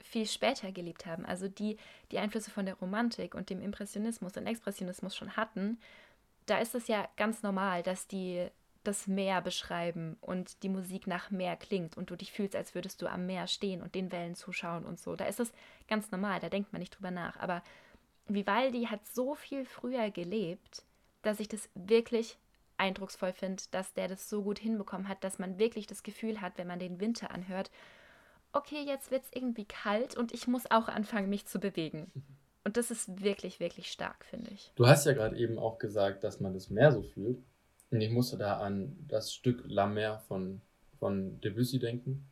viel 0.00 0.26
später 0.26 0.72
gelebt 0.72 1.06
haben, 1.06 1.24
also 1.26 1.48
die 1.48 1.76
die 2.10 2.18
Einflüsse 2.18 2.50
von 2.50 2.66
der 2.66 2.74
Romantik 2.74 3.34
und 3.34 3.50
dem 3.50 3.60
Impressionismus 3.60 4.36
und 4.36 4.46
Expressionismus 4.46 5.14
schon 5.14 5.36
hatten, 5.36 5.78
da 6.46 6.58
ist 6.58 6.74
es 6.74 6.88
ja 6.88 7.06
ganz 7.16 7.42
normal, 7.42 7.82
dass 7.82 8.08
die 8.08 8.48
das 8.84 9.06
Meer 9.06 9.40
beschreiben 9.40 10.16
und 10.20 10.62
die 10.62 10.68
Musik 10.68 11.06
nach 11.06 11.30
Meer 11.30 11.56
klingt 11.56 11.96
und 11.96 12.10
du 12.10 12.16
dich 12.16 12.32
fühlst, 12.32 12.56
als 12.56 12.74
würdest 12.74 13.02
du 13.02 13.06
am 13.06 13.26
Meer 13.26 13.46
stehen 13.46 13.82
und 13.82 13.94
den 13.94 14.12
Wellen 14.12 14.34
zuschauen 14.34 14.84
und 14.84 14.98
so. 14.98 15.16
Da 15.16 15.26
ist 15.26 15.40
es 15.40 15.52
ganz 15.88 16.10
normal, 16.10 16.40
da 16.40 16.48
denkt 16.48 16.72
man 16.72 16.80
nicht 16.80 16.96
drüber 16.96 17.10
nach. 17.10 17.36
Aber 17.38 17.62
Vivaldi 18.26 18.84
hat 18.84 19.06
so 19.06 19.34
viel 19.34 19.64
früher 19.64 20.10
gelebt, 20.10 20.84
dass 21.22 21.40
ich 21.40 21.48
das 21.48 21.68
wirklich 21.74 22.38
eindrucksvoll 22.76 23.32
finde, 23.32 23.62
dass 23.70 23.92
der 23.94 24.08
das 24.08 24.28
so 24.28 24.42
gut 24.42 24.58
hinbekommen 24.58 25.08
hat, 25.08 25.22
dass 25.22 25.38
man 25.38 25.58
wirklich 25.58 25.86
das 25.86 26.02
Gefühl 26.02 26.40
hat, 26.40 26.58
wenn 26.58 26.66
man 26.66 26.78
den 26.78 27.00
Winter 27.00 27.30
anhört, 27.30 27.70
okay, 28.52 28.82
jetzt 28.84 29.10
wird 29.10 29.24
es 29.24 29.30
irgendwie 29.32 29.64
kalt 29.64 30.16
und 30.16 30.32
ich 30.32 30.46
muss 30.46 30.70
auch 30.70 30.88
anfangen, 30.88 31.28
mich 31.28 31.46
zu 31.46 31.58
bewegen. 31.58 32.10
Und 32.64 32.76
das 32.76 32.90
ist 32.90 33.22
wirklich, 33.22 33.60
wirklich 33.60 33.90
stark, 33.90 34.24
finde 34.24 34.50
ich. 34.52 34.72
Du 34.76 34.86
hast 34.86 35.06
ja 35.06 35.14
gerade 35.14 35.36
eben 35.36 35.58
auch 35.58 35.78
gesagt, 35.78 36.22
dass 36.22 36.40
man 36.40 36.54
das 36.54 36.70
Meer 36.70 36.92
so 36.92 37.02
fühlt. 37.02 37.42
Und 37.92 38.00
ich 38.00 38.10
musste 38.10 38.38
da 38.38 38.56
an 38.56 38.96
das 39.06 39.32
Stück 39.32 39.62
La 39.66 39.86
Mer 39.86 40.18
von, 40.26 40.62
von 40.98 41.40
Debussy 41.42 41.78
denken. 41.78 42.26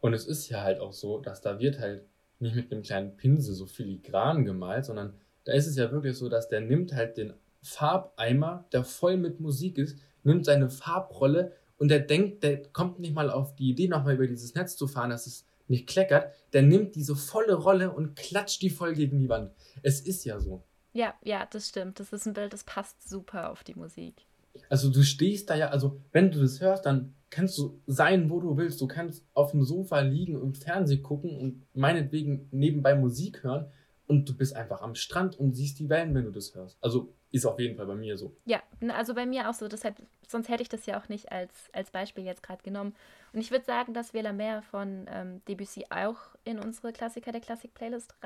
Und 0.00 0.12
es 0.12 0.26
ist 0.26 0.48
ja 0.50 0.62
halt 0.62 0.78
auch 0.78 0.92
so, 0.92 1.18
dass 1.18 1.40
da 1.40 1.58
wird 1.58 1.80
halt 1.80 2.04
nicht 2.38 2.54
mit 2.54 2.70
einem 2.70 2.82
kleinen 2.82 3.16
Pinsel 3.16 3.54
so 3.54 3.66
filigran 3.66 4.44
gemalt, 4.44 4.84
sondern 4.84 5.14
da 5.44 5.52
ist 5.52 5.66
es 5.66 5.76
ja 5.76 5.90
wirklich 5.90 6.16
so, 6.16 6.28
dass 6.28 6.48
der 6.48 6.60
nimmt 6.60 6.92
halt 6.92 7.16
den 7.16 7.32
Farbeimer, 7.62 8.66
der 8.72 8.84
voll 8.84 9.16
mit 9.16 9.40
Musik 9.40 9.78
ist, 9.78 9.98
nimmt 10.22 10.44
seine 10.44 10.68
Farbrolle 10.68 11.52
und 11.78 11.88
der 11.88 12.00
denkt, 12.00 12.42
der 12.42 12.62
kommt 12.62 13.00
nicht 13.00 13.14
mal 13.14 13.30
auf 13.30 13.56
die 13.56 13.70
Idee, 13.70 13.88
nochmal 13.88 14.14
über 14.14 14.26
dieses 14.26 14.54
Netz 14.54 14.76
zu 14.76 14.86
fahren, 14.86 15.10
dass 15.10 15.26
es 15.26 15.46
nicht 15.66 15.86
kleckert. 15.86 16.34
Der 16.52 16.62
nimmt 16.62 16.94
diese 16.94 17.16
volle 17.16 17.54
Rolle 17.54 17.90
und 17.90 18.16
klatscht 18.16 18.60
die 18.60 18.70
voll 18.70 18.94
gegen 18.94 19.18
die 19.18 19.30
Wand. 19.30 19.52
Es 19.82 20.00
ist 20.00 20.24
ja 20.24 20.40
so. 20.40 20.62
Ja, 20.92 21.14
ja, 21.22 21.46
das 21.46 21.68
stimmt. 21.68 22.00
Das 22.00 22.12
ist 22.12 22.26
ein 22.26 22.34
Bild, 22.34 22.52
das 22.52 22.64
passt 22.64 23.08
super 23.08 23.50
auf 23.50 23.64
die 23.64 23.74
Musik. 23.74 24.26
Also 24.68 24.90
du 24.90 25.02
stehst 25.02 25.50
da 25.50 25.54
ja, 25.54 25.68
also 25.68 26.00
wenn 26.12 26.30
du 26.30 26.40
das 26.40 26.60
hörst, 26.60 26.86
dann 26.86 27.14
kannst 27.30 27.56
du 27.58 27.80
sein, 27.86 28.30
wo 28.30 28.40
du 28.40 28.56
willst. 28.56 28.80
Du 28.80 28.88
kannst 28.88 29.24
auf 29.34 29.52
dem 29.52 29.62
Sofa 29.62 30.00
liegen 30.00 30.36
und 30.36 30.58
Fernsehen 30.58 31.02
gucken 31.02 31.38
und 31.38 31.66
meinetwegen 31.74 32.48
nebenbei 32.50 32.94
Musik 32.94 33.42
hören 33.44 33.70
und 34.06 34.28
du 34.28 34.36
bist 34.36 34.56
einfach 34.56 34.82
am 34.82 34.96
Strand 34.96 35.38
und 35.38 35.54
siehst 35.54 35.78
die 35.78 35.88
Wellen, 35.88 36.14
wenn 36.14 36.24
du 36.24 36.32
das 36.32 36.54
hörst. 36.54 36.76
Also 36.80 37.14
ist 37.30 37.46
auf 37.46 37.60
jeden 37.60 37.76
Fall 37.76 37.86
bei 37.86 37.94
mir 37.94 38.16
so. 38.16 38.34
Ja, 38.44 38.60
also 38.88 39.14
bei 39.14 39.24
mir 39.24 39.48
auch 39.48 39.54
so. 39.54 39.68
Deshalb, 39.68 40.02
sonst 40.26 40.48
hätte 40.48 40.62
ich 40.62 40.68
das 40.68 40.84
ja 40.86 41.00
auch 41.00 41.08
nicht 41.08 41.30
als, 41.30 41.70
als 41.72 41.92
Beispiel 41.92 42.24
jetzt 42.24 42.42
gerade 42.42 42.62
genommen. 42.64 42.94
Und 43.32 43.40
ich 43.40 43.52
würde 43.52 43.64
sagen, 43.64 43.94
dass 43.94 44.12
wir 44.12 44.24
La 44.24 44.32
Mer 44.32 44.62
von 44.62 45.06
ähm, 45.08 45.42
Debussy 45.46 45.86
auch 45.90 46.18
in 46.42 46.58
unsere 46.58 46.92
Klassiker 46.92 47.30
der 47.30 47.40
Klassik-Playlist 47.40 48.20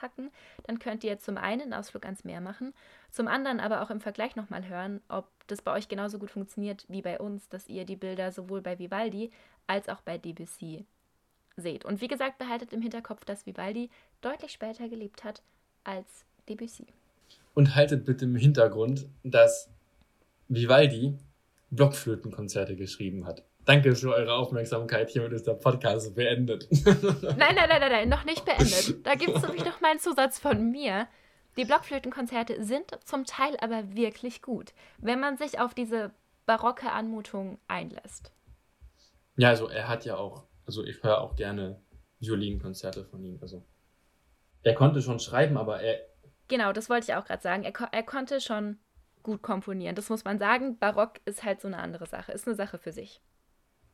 reinpacken. 0.00 0.30
Dann 0.64 0.78
könnt 0.78 1.04
ihr 1.04 1.18
zum 1.18 1.36
einen 1.36 1.62
einen 1.62 1.74
Ausflug 1.74 2.04
ans 2.04 2.24
Meer 2.24 2.40
machen, 2.40 2.72
zum 3.10 3.28
anderen 3.28 3.60
aber 3.60 3.82
auch 3.82 3.90
im 3.90 4.00
Vergleich 4.00 4.36
nochmal 4.36 4.68
hören, 4.68 5.00
ob 5.08 5.28
das 5.46 5.62
bei 5.62 5.72
euch 5.72 5.88
genauso 5.88 6.18
gut 6.18 6.30
funktioniert 6.30 6.84
wie 6.88 7.02
bei 7.02 7.18
uns, 7.18 7.48
dass 7.48 7.68
ihr 7.68 7.84
die 7.84 7.96
Bilder 7.96 8.32
sowohl 8.32 8.62
bei 8.62 8.78
Vivaldi 8.78 9.30
als 9.66 9.88
auch 9.88 10.00
bei 10.00 10.18
Debussy 10.18 10.84
seht. 11.56 11.84
Und 11.84 12.00
wie 12.00 12.08
gesagt, 12.08 12.38
behaltet 12.38 12.72
im 12.72 12.82
Hinterkopf, 12.82 13.24
dass 13.24 13.46
Vivaldi 13.46 13.90
deutlich 14.20 14.52
später 14.52 14.88
gelebt 14.88 15.24
hat 15.24 15.42
als 15.84 16.24
Debussy. 16.48 16.86
Und 17.54 17.74
haltet 17.74 18.04
bitte 18.04 18.24
im 18.24 18.36
Hintergrund, 18.36 19.06
dass 19.22 19.68
Vivaldi 20.48 21.16
Blockflötenkonzerte 21.70 22.74
geschrieben 22.74 23.26
hat. 23.26 23.44
Danke 23.70 23.94
für 23.94 24.12
eure 24.12 24.34
Aufmerksamkeit. 24.34 25.10
Hiermit 25.10 25.32
ist 25.32 25.46
der 25.46 25.54
Podcast 25.54 26.14
beendet. 26.16 26.66
nein, 26.84 27.54
nein, 27.54 27.54
nein, 27.54 27.80
nein, 27.80 27.92
nein, 27.92 28.08
noch 28.08 28.24
nicht 28.24 28.44
beendet. 28.44 28.96
Da 29.06 29.14
gibt 29.14 29.36
es 29.36 29.42
nämlich 29.42 29.64
noch 29.64 29.80
mal 29.80 29.92
einen 29.92 30.00
Zusatz 30.00 30.38
von 30.40 30.70
mir. 30.70 31.06
Die 31.56 31.64
Blockflötenkonzerte 31.64 32.64
sind 32.64 32.98
zum 33.04 33.24
Teil 33.24 33.56
aber 33.60 33.94
wirklich 33.94 34.42
gut, 34.42 34.72
wenn 34.98 35.20
man 35.20 35.36
sich 35.36 35.60
auf 35.60 35.72
diese 35.74 36.10
barocke 36.46 36.90
Anmutung 36.90 37.58
einlässt. 37.68 38.32
Ja, 39.36 39.50
also 39.50 39.68
er 39.68 39.88
hat 39.88 40.04
ja 40.04 40.16
auch 40.16 40.50
also 40.70 40.84
ich 40.84 41.02
höre 41.02 41.20
auch 41.20 41.34
gerne 41.34 41.80
Violinkonzerte 42.20 43.04
von 43.04 43.24
ihm. 43.24 43.38
Also 43.42 43.64
er 44.62 44.74
konnte 44.74 45.02
schon 45.02 45.18
schreiben, 45.18 45.56
aber 45.56 45.80
er. 45.80 45.98
Genau, 46.46 46.72
das 46.72 46.88
wollte 46.88 47.10
ich 47.10 47.14
auch 47.16 47.24
gerade 47.24 47.42
sagen. 47.42 47.64
Er, 47.64 47.72
er 47.90 48.02
konnte 48.04 48.40
schon 48.40 48.78
gut 49.24 49.42
komponieren. 49.42 49.96
Das 49.96 50.10
muss 50.10 50.24
man 50.24 50.38
sagen. 50.38 50.78
Barock 50.78 51.20
ist 51.24 51.42
halt 51.42 51.60
so 51.60 51.66
eine 51.66 51.78
andere 51.78 52.06
Sache. 52.06 52.30
Ist 52.30 52.46
eine 52.46 52.54
Sache 52.54 52.78
für 52.78 52.92
sich. 52.92 53.20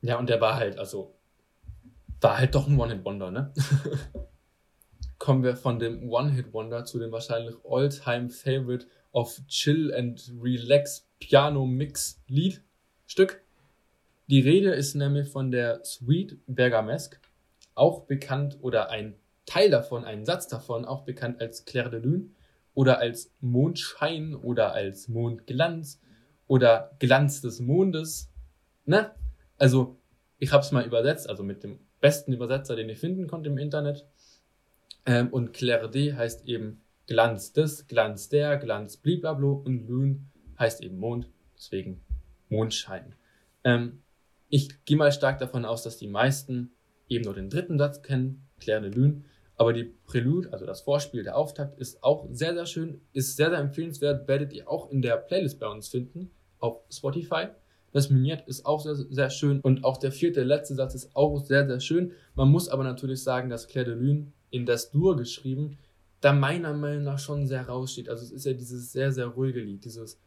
Ja, 0.06 0.18
und 0.18 0.28
der 0.28 0.40
war 0.40 0.56
halt, 0.56 0.78
also, 0.78 1.14
war 2.20 2.38
halt 2.38 2.54
doch 2.54 2.68
ein 2.68 2.78
One-Hit-Wonder, 2.78 3.30
ne? 3.32 3.52
Kommen 5.18 5.42
wir 5.42 5.56
von 5.56 5.80
dem 5.80 6.08
One-Hit-Wonder 6.08 6.84
zu 6.84 7.00
dem 7.00 7.10
wahrscheinlich 7.10 7.56
All-Time-Favorite 7.68 8.86
of 9.12 9.40
Chill 9.48 9.92
and 9.92 10.32
Relax 10.40 11.08
Piano 11.18 11.66
Mix 11.66 12.22
Lied 12.28 12.62
Stück. 13.06 13.42
Die 14.28 14.40
Rede 14.40 14.74
ist 14.74 14.94
nämlich 14.94 15.28
von 15.28 15.50
der 15.50 15.84
Suite 15.84 16.38
Bergamesque, 16.46 17.18
auch 17.74 18.02
bekannt 18.02 18.58
oder 18.60 18.90
ein 18.90 19.16
Teil 19.44 19.70
davon, 19.70 20.04
ein 20.04 20.24
Satz 20.24 20.46
davon, 20.46 20.84
auch 20.84 21.04
bekannt 21.04 21.40
als 21.40 21.64
Clair 21.64 21.88
de 21.88 22.00
Lune 22.00 22.30
oder 22.74 22.98
als 22.98 23.32
Mondschein 23.40 24.34
oder 24.34 24.72
als 24.72 25.08
Mondglanz 25.08 26.00
oder 26.46 26.94
Glanz 26.98 27.40
des 27.40 27.60
Mondes. 27.60 28.30
Ne? 28.84 29.12
Also, 29.58 29.98
ich 30.38 30.52
habe 30.52 30.62
es 30.62 30.72
mal 30.72 30.84
übersetzt, 30.84 31.28
also 31.28 31.42
mit 31.42 31.62
dem 31.62 31.78
besten 32.00 32.32
Übersetzer, 32.32 32.76
den 32.76 32.88
ich 32.88 32.98
finden 32.98 33.26
konnte 33.26 33.48
im 33.48 33.58
Internet. 33.58 34.06
Ähm, 35.06 35.28
und 35.28 35.52
Clair 35.52 35.88
de 35.88 36.14
heißt 36.14 36.46
eben 36.46 36.82
Glanz 37.06 37.52
des, 37.52 37.86
Glanz 37.86 38.28
der, 38.28 38.56
Glanz 38.56 38.96
bliblablo 38.96 39.62
und 39.64 39.86
Lune 39.86 40.20
heißt 40.58 40.82
eben 40.82 40.98
Mond, 40.98 41.30
deswegen 41.56 42.00
Mondschein. 42.48 43.14
Ähm, 43.64 44.02
ich 44.48 44.84
gehe 44.84 44.96
mal 44.96 45.12
stark 45.12 45.38
davon 45.38 45.64
aus, 45.64 45.82
dass 45.82 45.96
die 45.96 46.08
meisten 46.08 46.72
eben 47.08 47.24
nur 47.24 47.34
den 47.34 47.50
dritten 47.50 47.78
Satz 47.78 48.02
kennen, 48.02 48.46
Claire 48.58 48.82
de 48.82 48.90
Lune. 48.90 49.24
Aber 49.56 49.72
die 49.72 49.84
Prelude, 49.84 50.52
also 50.52 50.66
das 50.66 50.82
Vorspiel, 50.82 51.22
der 51.22 51.36
Auftakt, 51.36 51.78
ist 51.78 52.02
auch 52.02 52.26
sehr, 52.30 52.54
sehr 52.54 52.66
schön, 52.66 53.00
ist 53.12 53.36
sehr, 53.36 53.50
sehr 53.50 53.58
empfehlenswert, 53.58 54.28
werdet 54.28 54.52
ihr 54.52 54.68
auch 54.68 54.90
in 54.90 55.00
der 55.00 55.16
Playlist 55.16 55.58
bei 55.58 55.66
uns 55.66 55.88
finden, 55.88 56.30
auf 56.58 56.82
Spotify. 56.90 57.48
Das 57.92 58.10
Miniert 58.10 58.46
ist 58.46 58.66
auch 58.66 58.80
sehr, 58.80 58.94
sehr 58.94 59.30
schön 59.30 59.60
und 59.60 59.84
auch 59.84 59.96
der 59.96 60.12
vierte, 60.12 60.42
letzte 60.42 60.74
Satz 60.74 60.94
ist 60.94 61.14
auch 61.14 61.38
sehr, 61.44 61.66
sehr 61.66 61.80
schön. 61.80 62.12
Man 62.34 62.48
muss 62.48 62.68
aber 62.68 62.84
natürlich 62.84 63.22
sagen, 63.22 63.48
dass 63.48 63.68
Claire 63.68 63.86
de 63.86 63.94
Lune 63.94 64.32
in 64.50 64.66
das 64.66 64.90
Dur 64.90 65.16
geschrieben, 65.16 65.78
da 66.20 66.32
meiner 66.32 66.74
Meinung 66.74 67.04
nach 67.04 67.18
schon 67.18 67.46
sehr 67.46 67.66
raussteht. 67.66 68.08
Also 68.08 68.24
es 68.24 68.32
ist 68.32 68.46
ja 68.46 68.52
dieses 68.52 68.92
sehr, 68.92 69.12
sehr 69.12 69.26
ruhige 69.26 69.60
Lied, 69.60 69.84
dieses 69.84 70.18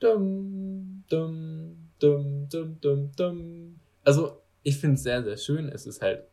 dum, 0.00 1.04
dum, 1.08 1.90
dum, 1.98 2.48
dum, 2.48 2.80
dum, 2.80 3.10
dum. 3.16 3.80
Also, 4.04 4.40
ich 4.62 4.78
finde 4.78 4.94
es 4.94 5.02
sehr, 5.02 5.22
sehr 5.22 5.36
schön. 5.36 5.68
Es 5.68 5.86
ist 5.86 6.02
halt 6.02 6.24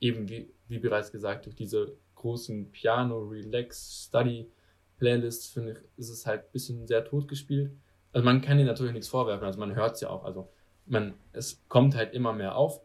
eben, 0.00 0.28
wie, 0.28 0.50
wie 0.68 0.78
bereits 0.78 1.12
gesagt, 1.12 1.46
durch 1.46 1.54
diese 1.54 1.96
großen 2.14 2.70
Piano, 2.70 3.20
Relax, 3.20 4.06
Study 4.08 4.50
Playlists, 4.98 5.48
finde 5.48 5.72
ich, 5.72 5.78
ist 5.98 6.10
es 6.10 6.26
halt 6.26 6.44
ein 6.44 6.52
bisschen 6.52 6.86
sehr 6.86 7.04
tot 7.04 7.28
gespielt. 7.28 7.72
Also, 8.16 8.24
man 8.24 8.40
kann 8.40 8.58
ihnen 8.58 8.66
natürlich 8.66 8.94
nichts 8.94 9.08
vorwerfen, 9.08 9.44
also 9.44 9.60
man 9.60 9.74
hört 9.74 9.96
es 9.96 10.00
ja 10.00 10.08
auch. 10.08 10.24
Also, 10.24 10.48
man, 10.86 11.12
es 11.34 11.62
kommt 11.68 11.94
halt 11.94 12.14
immer 12.14 12.32
mehr 12.32 12.56
auf. 12.56 12.80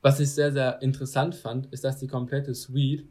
Was 0.00 0.20
ich 0.20 0.30
sehr, 0.30 0.52
sehr 0.52 0.80
interessant 0.80 1.34
fand, 1.34 1.66
ist, 1.72 1.82
dass 1.82 1.98
die 1.98 2.06
komplette 2.06 2.54
Suite 2.54 3.04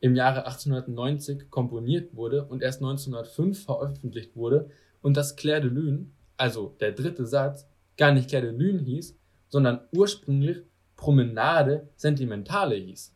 im 0.00 0.16
Jahre 0.16 0.44
1890 0.46 1.48
komponiert 1.48 2.16
wurde 2.16 2.46
und 2.46 2.64
erst 2.64 2.80
1905 2.80 3.64
veröffentlicht 3.64 4.34
wurde 4.34 4.70
und 5.02 5.16
dass 5.16 5.36
Claire 5.36 5.60
de 5.60 5.70
Lune, 5.70 6.06
also 6.36 6.74
der 6.80 6.90
dritte 6.90 7.24
Satz, 7.24 7.64
gar 7.96 8.10
nicht 8.10 8.28
Claire 8.28 8.50
de 8.50 8.58
Lune 8.58 8.82
hieß, 8.82 9.16
sondern 9.46 9.82
ursprünglich 9.92 10.64
Promenade 10.96 11.90
Sentimentale 11.94 12.74
hieß. 12.74 13.14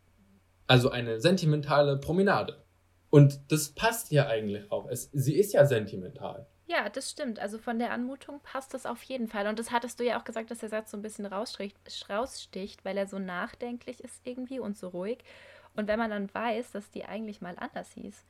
Also 0.68 0.88
eine 0.90 1.20
sentimentale 1.20 1.96
Promenade. 1.96 2.62
Und 3.10 3.40
das 3.50 3.70
passt 3.70 4.12
ja 4.12 4.28
eigentlich 4.28 4.70
auch. 4.70 4.88
Es, 4.88 5.10
sie 5.12 5.34
ist 5.34 5.52
ja 5.52 5.66
sentimental. 5.66 6.46
Ja, 6.66 6.88
das 6.88 7.10
stimmt. 7.10 7.38
Also 7.40 7.58
von 7.58 7.78
der 7.78 7.92
Anmutung 7.92 8.40
passt 8.42 8.72
das 8.72 8.86
auf 8.86 9.02
jeden 9.02 9.28
Fall. 9.28 9.46
Und 9.46 9.58
das 9.58 9.70
hattest 9.70 10.00
du 10.00 10.04
ja 10.04 10.18
auch 10.18 10.24
gesagt, 10.24 10.50
dass 10.50 10.58
der 10.58 10.70
Satz 10.70 10.90
so 10.90 10.96
ein 10.96 11.02
bisschen 11.02 11.26
raussticht, 11.26 12.84
weil 12.84 12.96
er 12.96 13.06
so 13.06 13.18
nachdenklich 13.18 14.00
ist 14.00 14.20
irgendwie 14.24 14.58
und 14.58 14.76
so 14.76 14.88
ruhig. 14.88 15.18
Und 15.76 15.88
wenn 15.88 15.98
man 15.98 16.10
dann 16.10 16.32
weiß, 16.32 16.72
dass 16.72 16.90
die 16.90 17.04
eigentlich 17.04 17.40
mal 17.40 17.56
anders 17.58 17.92
hieß, 17.92 18.24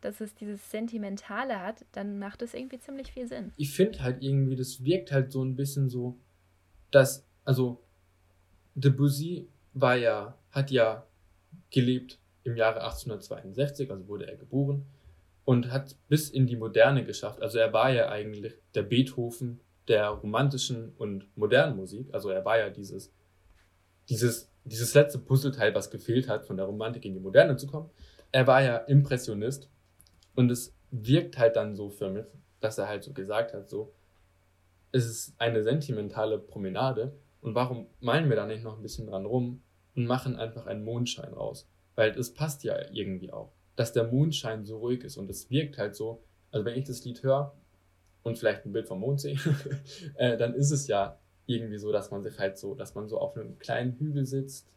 dass 0.00 0.20
es 0.20 0.34
dieses 0.34 0.70
Sentimentale 0.70 1.60
hat, 1.60 1.84
dann 1.92 2.18
macht 2.18 2.42
es 2.42 2.54
irgendwie 2.54 2.80
ziemlich 2.80 3.12
viel 3.12 3.28
Sinn. 3.28 3.52
Ich 3.56 3.72
finde 3.72 4.02
halt 4.02 4.22
irgendwie, 4.22 4.56
das 4.56 4.84
wirkt 4.84 5.12
halt 5.12 5.30
so 5.30 5.44
ein 5.44 5.54
bisschen 5.54 5.88
so, 5.88 6.18
dass, 6.90 7.24
also, 7.44 7.80
Debussy 8.74 9.48
war 9.74 9.96
ja, 9.96 10.36
hat 10.50 10.70
ja 10.70 11.06
gelebt 11.70 12.18
im 12.42 12.56
Jahre 12.56 12.80
1862, 12.80 13.90
also 13.90 14.08
wurde 14.08 14.26
er 14.26 14.36
geboren 14.36 14.86
und 15.44 15.72
hat 15.72 15.96
bis 16.08 16.30
in 16.30 16.46
die 16.46 16.56
Moderne 16.56 17.04
geschafft. 17.04 17.42
Also 17.42 17.58
er 17.58 17.72
war 17.72 17.90
ja 17.90 18.08
eigentlich 18.08 18.54
der 18.74 18.82
Beethoven 18.82 19.60
der 19.88 20.08
romantischen 20.08 20.92
und 20.96 21.36
modernen 21.36 21.76
Musik. 21.76 22.08
Also 22.12 22.30
er 22.30 22.44
war 22.44 22.58
ja 22.58 22.70
dieses, 22.70 23.12
dieses, 24.08 24.50
dieses 24.64 24.94
letzte 24.94 25.18
Puzzleteil, 25.18 25.74
was 25.74 25.90
gefehlt 25.90 26.28
hat, 26.28 26.46
von 26.46 26.56
der 26.56 26.66
Romantik 26.66 27.04
in 27.04 27.14
die 27.14 27.20
Moderne 27.20 27.56
zu 27.56 27.66
kommen. 27.66 27.90
Er 28.30 28.46
war 28.46 28.62
ja 28.62 28.76
Impressionist 28.76 29.68
und 30.34 30.50
es 30.50 30.74
wirkt 30.90 31.38
halt 31.38 31.56
dann 31.56 31.74
so 31.74 31.90
für 31.90 32.10
mich, 32.10 32.26
dass 32.60 32.78
er 32.78 32.88
halt 32.88 33.02
so 33.02 33.12
gesagt 33.12 33.52
hat, 33.52 33.68
so, 33.68 33.92
es 34.92 35.06
ist 35.06 35.34
eine 35.38 35.62
sentimentale 35.62 36.38
Promenade 36.38 37.16
und 37.40 37.54
warum 37.54 37.88
malen 38.00 38.28
wir 38.28 38.36
da 38.36 38.46
nicht 38.46 38.62
noch 38.62 38.76
ein 38.76 38.82
bisschen 38.82 39.06
dran 39.06 39.26
rum 39.26 39.62
und 39.96 40.06
machen 40.06 40.36
einfach 40.36 40.66
einen 40.66 40.84
Mondschein 40.84 41.32
raus? 41.32 41.68
Weil 41.94 42.10
es 42.12 42.32
passt 42.32 42.62
ja 42.62 42.76
irgendwie 42.92 43.32
auch, 43.32 43.52
dass 43.76 43.92
der 43.92 44.04
Mondschein 44.04 44.64
so 44.64 44.78
ruhig 44.78 45.04
ist 45.04 45.16
und 45.16 45.30
es 45.30 45.50
wirkt 45.50 45.78
halt 45.78 45.94
so, 45.94 46.22
also 46.50 46.64
wenn 46.64 46.78
ich 46.78 46.84
das 46.84 47.04
Lied 47.04 47.22
höre, 47.22 47.54
und 48.22 48.38
vielleicht 48.38 48.64
ein 48.64 48.72
Bild 48.72 48.86
vom 48.86 49.00
Mond 49.00 49.20
sehe, 49.20 49.38
äh, 50.16 50.36
dann 50.36 50.54
ist 50.54 50.70
es 50.70 50.86
ja 50.86 51.18
irgendwie 51.46 51.78
so, 51.78 51.92
dass 51.92 52.10
man 52.10 52.22
sich 52.22 52.38
halt 52.38 52.58
so, 52.58 52.74
dass 52.74 52.94
man 52.94 53.08
so 53.08 53.18
auf 53.18 53.36
einem 53.36 53.58
kleinen 53.58 53.94
Hügel 53.98 54.26
sitzt, 54.26 54.68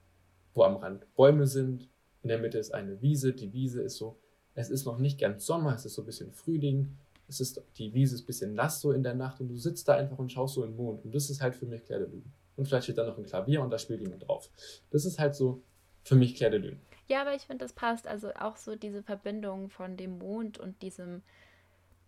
wo 0.54 0.64
am 0.64 0.78
Rand 0.78 1.06
Bäume 1.16 1.48
sind, 1.48 1.90
in 2.24 2.30
der 2.30 2.40
Mitte 2.40 2.58
ist 2.58 2.74
eine 2.74 3.02
Wiese, 3.02 3.34
die 3.34 3.54
Wiese 3.54 3.82
ist 3.82 3.98
so, 3.98 4.18
es 4.56 4.70
ist 4.70 4.86
noch 4.86 4.98
nicht 4.98 5.20
ganz 5.20 5.46
Sommer, 5.46 5.76
es 5.76 5.86
ist 5.86 5.94
so 5.94 6.02
ein 6.02 6.06
bisschen 6.06 6.32
Frühling, 6.32 6.98
es 7.28 7.40
ist, 7.40 7.62
die 7.78 7.94
Wiese 7.94 8.16
ist 8.16 8.24
ein 8.24 8.28
bisschen 8.28 8.54
nass 8.54 8.82
so 8.82 8.92
in 8.92 9.04
der 9.04 9.16
Nacht 9.16 9.40
und 9.42 9.50
du 9.50 9.58
sitzt 9.58 9.88
da 9.88 9.96
einfach 9.96 10.18
und 10.18 10.32
schaust 10.32 10.56
so 10.56 10.64
in 10.64 10.72
den 10.72 10.78
Mond 10.78 11.06
und 11.06 11.14
das 11.14 11.30
ist 11.30 11.42
halt 11.42 11.56
für 11.56 11.66
mich 11.66 11.84
Claire 11.84 12.06
de 12.06 12.12
Lune. 12.12 12.26
Und 12.56 12.68
vielleicht 12.68 12.86
steht 12.86 12.98
da 12.98 13.06
noch 13.06 13.18
ein 13.18 13.26
Klavier 13.26 13.62
und 13.62 13.70
da 13.70 13.78
spielt 13.78 14.02
jemand 14.02 14.28
drauf. 14.28 14.50
Das 14.90 15.06
ist 15.06 15.20
halt 15.20 15.36
so 15.36 15.62
für 16.04 16.16
mich 16.16 16.36
Claire 16.36 16.52
de 16.52 16.60
Lune. 16.62 16.78
Ja, 17.08 17.22
aber 17.22 17.36
ich 17.36 17.44
finde, 17.44 17.64
das 17.66 17.74
passt. 17.74 18.08
Also 18.08 18.34
auch 18.34 18.58
so 18.58 18.76
diese 18.76 19.04
Verbindung 19.04 19.70
von 19.70 19.98
dem 19.98 20.18
Mond 20.18 20.58
und 20.58 20.82
diesem 20.82 21.22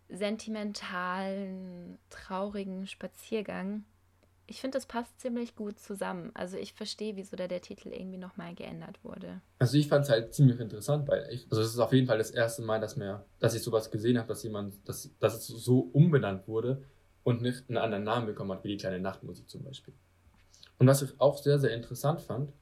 sentimentalen, 0.10 1.98
traurigen 2.10 2.88
Spaziergang. 2.88 3.84
Ich 4.50 4.62
finde, 4.62 4.78
das 4.78 4.86
passt 4.86 5.20
ziemlich 5.20 5.56
gut 5.56 5.78
zusammen. 5.78 6.32
Also 6.34 6.56
ich 6.58 6.74
verstehe, 6.74 7.18
wieso 7.18 7.36
da 7.36 7.50
der 7.50 7.62
Titel 7.62 7.90
irgendwie 7.90 8.18
nochmal 8.18 8.56
geändert 8.56 9.04
wurde. 9.04 9.42
Also 9.60 9.78
ich 9.78 9.90
fand 9.90 10.06
es 10.06 10.10
halt 10.10 10.34
ziemlich 10.34 10.60
interessant, 10.62 11.08
weil 11.10 11.28
ich, 11.32 11.46
also 11.52 11.62
es 11.62 11.70
ist 11.70 11.80
auf 11.80 11.92
jeden 11.92 12.08
Fall 12.08 12.18
das 12.18 12.32
erste 12.32 12.62
Mal, 12.62 12.80
dass 12.80 12.96
mir, 12.96 13.26
dass 13.40 13.56
ich 13.56 13.62
sowas 13.62 13.92
gesehen 13.92 14.18
habe, 14.18 14.30
dass 14.30 14.44
jemand, 14.44 14.88
dass, 14.88 15.12
dass 15.20 15.36
es 15.36 15.48
so 15.48 15.90
umbenannt 15.92 16.48
wurde 16.48 16.82
und 17.24 17.42
nicht 17.42 17.66
einen 17.68 17.78
anderen 17.78 18.06
Namen 18.06 18.26
bekommen 18.26 18.54
hat, 18.54 18.64
wie 18.64 18.70
die 18.70 18.78
kleine 18.78 19.02
Nachtmusik 19.02 19.50
zum 19.50 19.64
Beispiel. 19.64 19.94
Und 20.80 20.88
was 20.88 21.02
ich 21.02 21.20
auch 21.20 21.38
sehr, 21.38 21.60
sehr 21.60 21.74
interessant 21.74 22.22
fand, 22.22 22.54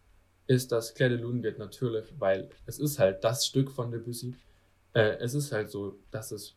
ist, 0.48 0.72
dass 0.72 0.94
Claire 0.94 1.16
de 1.16 1.22
Lune 1.22 1.44
wird 1.44 1.60
natürlich, 1.60 2.14
weil 2.20 2.50
es 2.66 2.80
ist 2.80 3.00
halt 3.00 3.24
das 3.24 3.46
Stück 3.46 3.72
von 3.72 3.92
Debussy, 3.92 4.36
äh, 4.94 5.18
es 5.20 5.34
ist 5.34 5.52
halt 5.52 5.70
so, 5.70 5.98
dass 6.12 6.32
es 6.32 6.56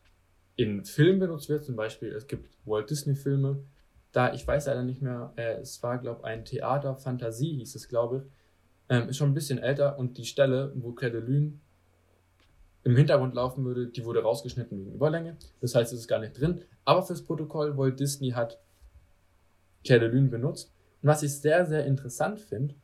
in 0.55 0.85
Filmen 0.85 1.19
benutzt 1.19 1.49
wird, 1.49 1.63
zum 1.63 1.75
Beispiel, 1.75 2.09
es 2.13 2.27
gibt 2.27 2.49
Walt 2.65 2.89
Disney-Filme, 2.89 3.63
da, 4.11 4.33
ich 4.33 4.45
weiß 4.45 4.67
leider 4.67 4.83
nicht 4.83 5.01
mehr, 5.01 5.33
äh, 5.35 5.59
es 5.59 5.81
war, 5.83 5.97
glaube 5.99 6.21
ich, 6.21 6.25
ein 6.25 6.45
Theater, 6.45 6.95
Fantasie 6.95 7.57
hieß 7.57 7.75
es, 7.75 7.87
glaube 7.87 8.17
ich, 8.25 8.31
ähm, 8.89 9.09
ist 9.09 9.17
schon 9.17 9.29
ein 9.31 9.35
bisschen 9.35 9.59
älter 9.59 9.97
und 9.97 10.17
die 10.17 10.25
Stelle, 10.25 10.71
wo 10.75 10.91
Claire 10.91 11.21
de 11.21 11.29
Lune 11.29 11.53
im 12.83 12.95
Hintergrund 12.95 13.35
laufen 13.35 13.65
würde, 13.65 13.87
die 13.87 14.03
wurde 14.05 14.21
rausgeschnitten 14.23 14.79
wegen 14.79 14.93
Überlänge. 14.93 15.37
Das 15.61 15.75
heißt, 15.75 15.93
es 15.93 15.99
ist 15.99 16.07
gar 16.07 16.19
nicht 16.19 16.39
drin. 16.39 16.61
Aber 16.85 17.03
fürs 17.03 17.21
Protokoll, 17.21 17.77
Walt 17.77 17.99
Disney 17.99 18.31
hat 18.31 18.57
Claire 19.83 19.99
de 19.99 20.09
Lune 20.09 20.29
benutzt. 20.29 20.71
Und 21.01 21.09
was 21.09 21.21
ich 21.21 21.37
sehr, 21.37 21.65
sehr 21.65 21.85
interessant 21.85 22.39
finde, 22.39 22.75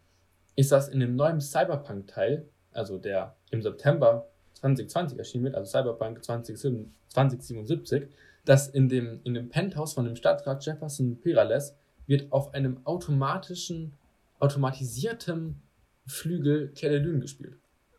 ist, 0.56 0.72
dass 0.72 0.88
in 0.88 1.00
dem 1.00 1.16
neuen 1.16 1.42
Cyberpunk-Teil, 1.42 2.48
also 2.72 2.98
der 2.98 3.36
im 3.52 3.62
September 3.62 4.28
2020 4.54 5.18
erschienen 5.18 5.44
wird, 5.46 5.56
also 5.56 5.70
Cyberpunk 5.72 6.24
2077, 6.24 8.08
dass 8.46 8.68
in 8.68 8.90
dem, 8.90 9.20
in 9.24 9.34
dem 9.34 9.50
Penthouse 9.50 9.94
von 9.94 10.06
dem 10.06 10.16
Stadtrat 10.16 10.66
Jefferson 10.66 11.20
Perales 11.20 11.76
wird 12.08 12.32
auf 12.32 12.54
einem 12.54 12.86
automatischen, 12.86 13.94
automatisierten 14.40 15.62
Flügel 16.06 16.72
Claire 16.76 17.02
gespielt. 17.20 17.58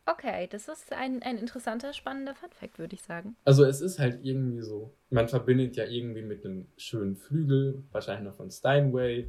Okay, 0.09 0.47
das 0.49 0.69
ist 0.69 0.93
ein, 0.93 1.21
ein 1.25 1.37
interessanter, 1.37 1.93
spannender 1.93 2.37
Funfact, 2.37 2.79
würde 2.79 2.95
ich 2.95 3.03
sagen. 3.03 3.35
Also 3.45 3.65
es 3.65 3.81
ist 3.81 3.99
halt 3.99 4.25
irgendwie 4.25 4.63
so, 4.63 4.93
man 5.11 5.27
verbindet 5.27 5.75
ja 5.75 5.85
irgendwie 5.85 6.23
mit 6.23 6.45
einem 6.45 6.69
schönen 6.77 7.17
Flügel, 7.17 7.83
wahrscheinlich 7.91 8.29
noch 8.29 8.37
von 8.37 8.53
Steinway 8.53 9.29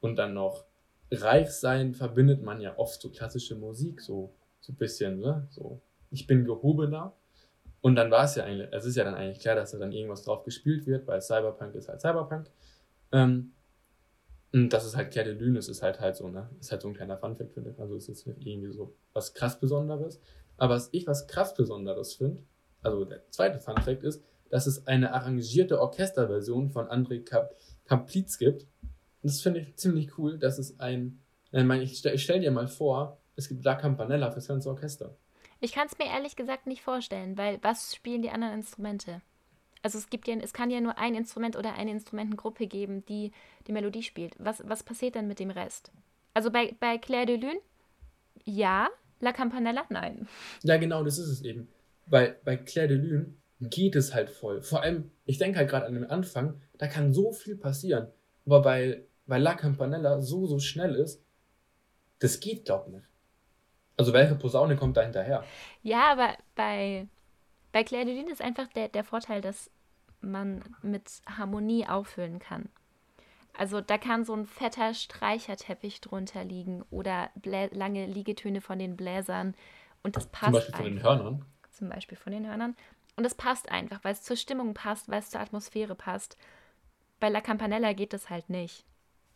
und 0.00 0.16
dann 0.16 0.34
noch 0.34 0.66
reich 1.10 1.50
sein 1.50 1.94
verbindet 1.94 2.42
man 2.42 2.60
ja 2.60 2.76
oft 2.78 3.00
so 3.00 3.10
klassische 3.10 3.54
Musik, 3.54 4.00
so, 4.00 4.34
so 4.60 4.72
ein 4.72 4.76
bisschen, 4.76 5.20
ne? 5.20 5.46
So, 5.50 5.80
ich 6.10 6.26
bin 6.26 6.44
gehobener. 6.44 7.14
Und 7.80 7.94
dann 7.94 8.10
war 8.10 8.24
es 8.24 8.34
ja 8.34 8.44
eigentlich, 8.44 8.68
es 8.72 8.84
ist 8.84 8.96
ja 8.96 9.04
dann 9.04 9.14
eigentlich 9.14 9.40
klar, 9.40 9.54
dass 9.54 9.70
da 9.70 9.78
dann 9.78 9.92
irgendwas 9.92 10.22
drauf 10.24 10.42
gespielt 10.44 10.86
wird, 10.86 11.06
weil 11.06 11.22
Cyberpunk 11.22 11.74
ist 11.74 11.88
halt 11.88 12.00
Cyberpunk. 12.00 12.50
Ähm, 13.12 13.52
und 14.52 14.72
das 14.72 14.84
ist 14.84 14.96
halt 14.96 15.10
Claire 15.10 15.34
de 15.34 15.38
Lune, 15.38 15.58
es 15.58 15.68
ist 15.68 15.82
halt 15.82 16.00
halt 16.00 16.16
so, 16.16 16.28
ne? 16.28 16.48
Ist 16.58 16.72
halt 16.72 16.82
so 16.82 16.88
ein 16.88 16.94
kleiner 16.94 17.18
Funfact, 17.18 17.52
finde 17.52 17.70
ich. 17.70 17.78
Also 17.78 17.96
es 17.96 18.08
ist 18.08 18.26
irgendwie 18.26 18.72
so 18.72 18.94
was 19.12 19.34
krass 19.34 19.60
Besonderes. 19.60 20.20
Aber 20.56 20.74
was 20.74 20.88
ich 20.92 21.06
was 21.06 21.26
krass 21.26 21.54
Besonderes 21.54 22.14
finde, 22.14 22.42
also 22.82 23.04
der 23.04 23.22
zweite 23.30 23.60
Funfact 23.60 24.02
ist, 24.04 24.24
dass 24.50 24.66
es 24.66 24.86
eine 24.86 25.12
arrangierte 25.12 25.80
Orchesterversion 25.80 26.70
von 26.70 26.86
André 26.86 27.22
Kaplitz 27.84 28.38
gibt. 28.38 28.66
Das 29.22 29.40
finde 29.40 29.60
ich 29.60 29.76
ziemlich 29.76 30.16
cool, 30.18 30.38
dass 30.38 30.58
es 30.58 30.78
ein, 30.80 31.20
ich 31.52 31.64
meine, 31.64 31.82
ich 31.82 31.98
stell, 31.98 32.14
ich 32.14 32.22
stell 32.22 32.40
dir 32.40 32.50
mal 32.50 32.68
vor, 32.68 33.20
es 33.36 33.48
gibt 33.48 33.64
La 33.64 33.74
Campanella 33.74 34.30
fürs 34.30 34.48
ganze 34.48 34.68
Orchester. 34.68 35.16
Ich 35.60 35.72
kann 35.72 35.88
es 35.88 35.98
mir 35.98 36.06
ehrlich 36.06 36.36
gesagt 36.36 36.66
nicht 36.66 36.82
vorstellen, 36.82 37.36
weil 37.36 37.58
was 37.62 37.94
spielen 37.94 38.22
die 38.22 38.30
anderen 38.30 38.54
Instrumente? 38.54 39.22
Also 39.82 39.98
es 39.98 40.10
gibt 40.10 40.28
ja, 40.28 40.36
es 40.36 40.52
kann 40.52 40.70
ja 40.70 40.80
nur 40.80 40.98
ein 40.98 41.14
Instrument 41.14 41.56
oder 41.56 41.74
eine 41.74 41.90
Instrumentengruppe 41.90 42.66
geben, 42.66 43.04
die 43.06 43.32
die 43.66 43.72
Melodie 43.72 44.02
spielt. 44.02 44.34
Was, 44.38 44.62
was 44.66 44.82
passiert 44.82 45.16
dann 45.16 45.28
mit 45.28 45.38
dem 45.38 45.50
Rest? 45.50 45.92
Also 46.34 46.50
bei, 46.50 46.74
bei 46.78 46.98
Claire 46.98 47.26
de 47.26 47.36
Lune, 47.36 47.60
ja, 48.44 48.88
La 49.20 49.32
Campanella, 49.32 49.84
nein. 49.88 50.28
Ja, 50.62 50.76
genau, 50.76 51.02
das 51.02 51.18
ist 51.18 51.28
es 51.28 51.42
eben. 51.42 51.68
Bei, 52.06 52.36
bei 52.44 52.56
Claire 52.56 52.88
de 52.88 52.96
Lune 52.96 53.34
geht 53.60 53.96
es 53.96 54.14
halt 54.14 54.30
voll. 54.30 54.62
Vor 54.62 54.82
allem, 54.82 55.10
ich 55.24 55.38
denke 55.38 55.58
halt 55.58 55.70
gerade 55.70 55.86
an 55.86 55.94
den 55.94 56.04
Anfang, 56.04 56.60
da 56.78 56.86
kann 56.86 57.12
so 57.12 57.32
viel 57.32 57.56
passieren. 57.56 58.08
Aber 58.48 58.62
bei, 58.62 59.02
bei 59.26 59.38
La 59.38 59.54
Campanella 59.54 60.22
so, 60.22 60.46
so 60.46 60.58
schnell 60.58 60.94
ist, 60.94 61.22
das 62.18 62.40
geht, 62.40 62.64
glaub 62.64 62.86
ich, 62.86 62.94
nicht. 62.94 63.06
Also 63.98 64.14
welche 64.14 64.36
Posaune 64.36 64.76
kommt 64.76 64.96
da 64.96 65.02
hinterher? 65.02 65.44
Ja, 65.82 66.12
aber 66.12 66.34
bei, 66.54 67.06
bei 67.72 67.84
Claire 67.84 68.06
de 68.06 68.16
Lune 68.16 68.32
ist 68.32 68.40
einfach 68.40 68.66
der, 68.68 68.88
der 68.88 69.04
Vorteil, 69.04 69.42
dass 69.42 69.70
man 70.22 70.64
mit 70.80 71.10
Harmonie 71.28 71.86
auffüllen 71.86 72.38
kann. 72.38 72.70
Also 73.52 73.82
da 73.82 73.98
kann 73.98 74.24
so 74.24 74.34
ein 74.34 74.46
fetter 74.46 74.94
Streicherteppich 74.94 76.00
drunter 76.00 76.42
liegen 76.42 76.82
oder 76.90 77.28
Blä 77.34 77.68
lange 77.72 78.06
Liegetöne 78.06 78.62
von 78.62 78.78
den 78.78 78.96
Bläsern 78.96 79.54
und 80.02 80.16
das 80.16 80.26
passt. 80.28 80.44
Zum 80.44 80.52
Beispiel 80.54 80.74
von 80.74 80.84
den 80.84 81.02
Hörnern. 81.02 81.44
Zum 81.70 81.88
Beispiel 81.90 82.16
von 82.16 82.32
den 82.32 82.46
Hörnern. 82.46 82.76
Und 83.16 83.26
es 83.26 83.34
passt 83.34 83.70
einfach, 83.70 84.02
weil 84.04 84.12
es 84.12 84.22
zur 84.22 84.36
Stimmung 84.36 84.72
passt, 84.72 85.10
weil 85.10 85.18
es 85.18 85.28
zur 85.28 85.40
Atmosphäre 85.40 85.94
passt. 85.94 86.38
Bei 87.20 87.28
La 87.28 87.40
Campanella 87.40 87.92
geht 87.92 88.12
das 88.12 88.30
halt 88.30 88.48
nicht. 88.48 88.84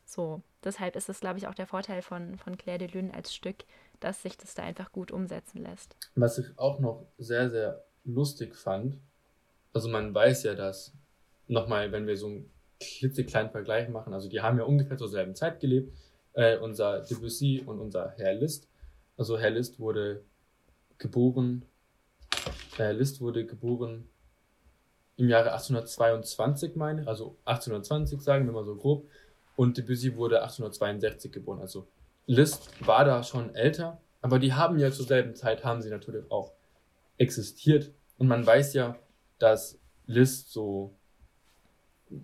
So, 0.05 0.43
deshalb 0.63 0.97
ist 0.97 1.09
es, 1.09 1.21
glaube 1.21 1.39
ich, 1.39 1.47
auch 1.47 1.55
der 1.55 1.67
Vorteil 1.67 2.03
von, 2.03 2.39
von 2.39 2.57
Claire 2.57 2.79
de 2.79 2.89
Lune 2.89 3.15
als 3.15 3.35
Stück, 3.35 3.65
dass 4.01 4.23
sich 4.23 4.37
das 4.37 4.55
da 4.55 4.63
einfach 4.63 4.93
gut 4.93 5.11
umsetzen 5.11 5.63
lässt. 5.63 5.97
Was 6.15 6.39
ich 6.39 6.47
auch 6.59 6.81
noch 6.81 7.07
sehr, 7.19 7.51
sehr 7.51 7.85
lustig 8.05 8.57
fand, 8.57 8.99
also 9.73 9.89
man 9.89 10.15
weiß 10.15 10.43
ja, 10.45 10.55
dass, 10.55 10.93
nochmal, 11.49 11.93
wenn 11.93 12.07
wir 12.07 12.17
so 12.17 12.27
einen 12.27 12.51
klitzekleinen 12.81 13.51
Vergleich 13.51 13.89
machen, 13.89 14.13
also 14.13 14.29
die 14.29 14.41
haben 14.41 14.59
ja 14.59 14.65
ungefähr 14.65 14.97
zur 14.97 15.09
selben 15.09 15.35
Zeit 15.35 15.61
gelebt, 15.61 15.97
äh, 16.35 16.59
unser 16.59 17.01
Debussy 17.01 17.63
und 17.65 17.79
unser 17.79 18.11
Herr 18.17 18.35
Liszt. 18.35 18.69
Also 19.17 19.39
Herr 19.39 19.51
Liszt 19.51 19.79
wurde 19.79 20.25
geboren, 20.99 21.65
Herr 22.77 22.93
Liszt 22.93 23.21
wurde 23.21 23.47
geboren 23.47 24.09
im 25.17 25.29
Jahre 25.29 25.53
1822, 25.53 26.77
meine 26.77 27.07
also 27.07 27.37
1820 27.45 28.21
sagen 28.21 28.47
wir 28.47 28.53
mal 28.53 28.65
so 28.65 28.77
grob, 28.77 29.09
und 29.57 29.77
Debussy 29.77 30.17
wurde 30.17 30.43
1862 30.43 31.31
geboren, 31.31 31.61
also 31.61 31.87
Liszt 32.27 32.71
war 32.87 33.05
da 33.05 33.23
schon 33.23 33.55
älter, 33.55 34.01
aber 34.21 34.39
die 34.39 34.55
haben 34.55 34.79
ja 34.79 34.91
zur 34.93 35.07
selben 35.07 35.35
Zeit, 35.35 35.65
haben 35.65 35.83
sie 35.83 35.91
natürlich 35.91 36.31
auch 36.31 36.53
existiert. 37.19 37.93
Und 38.19 38.29
man 38.29 38.47
weiß 38.47 38.75
ja, 38.75 38.97
dass 39.39 39.81
Liszt 40.07 40.53
so, 40.53 40.95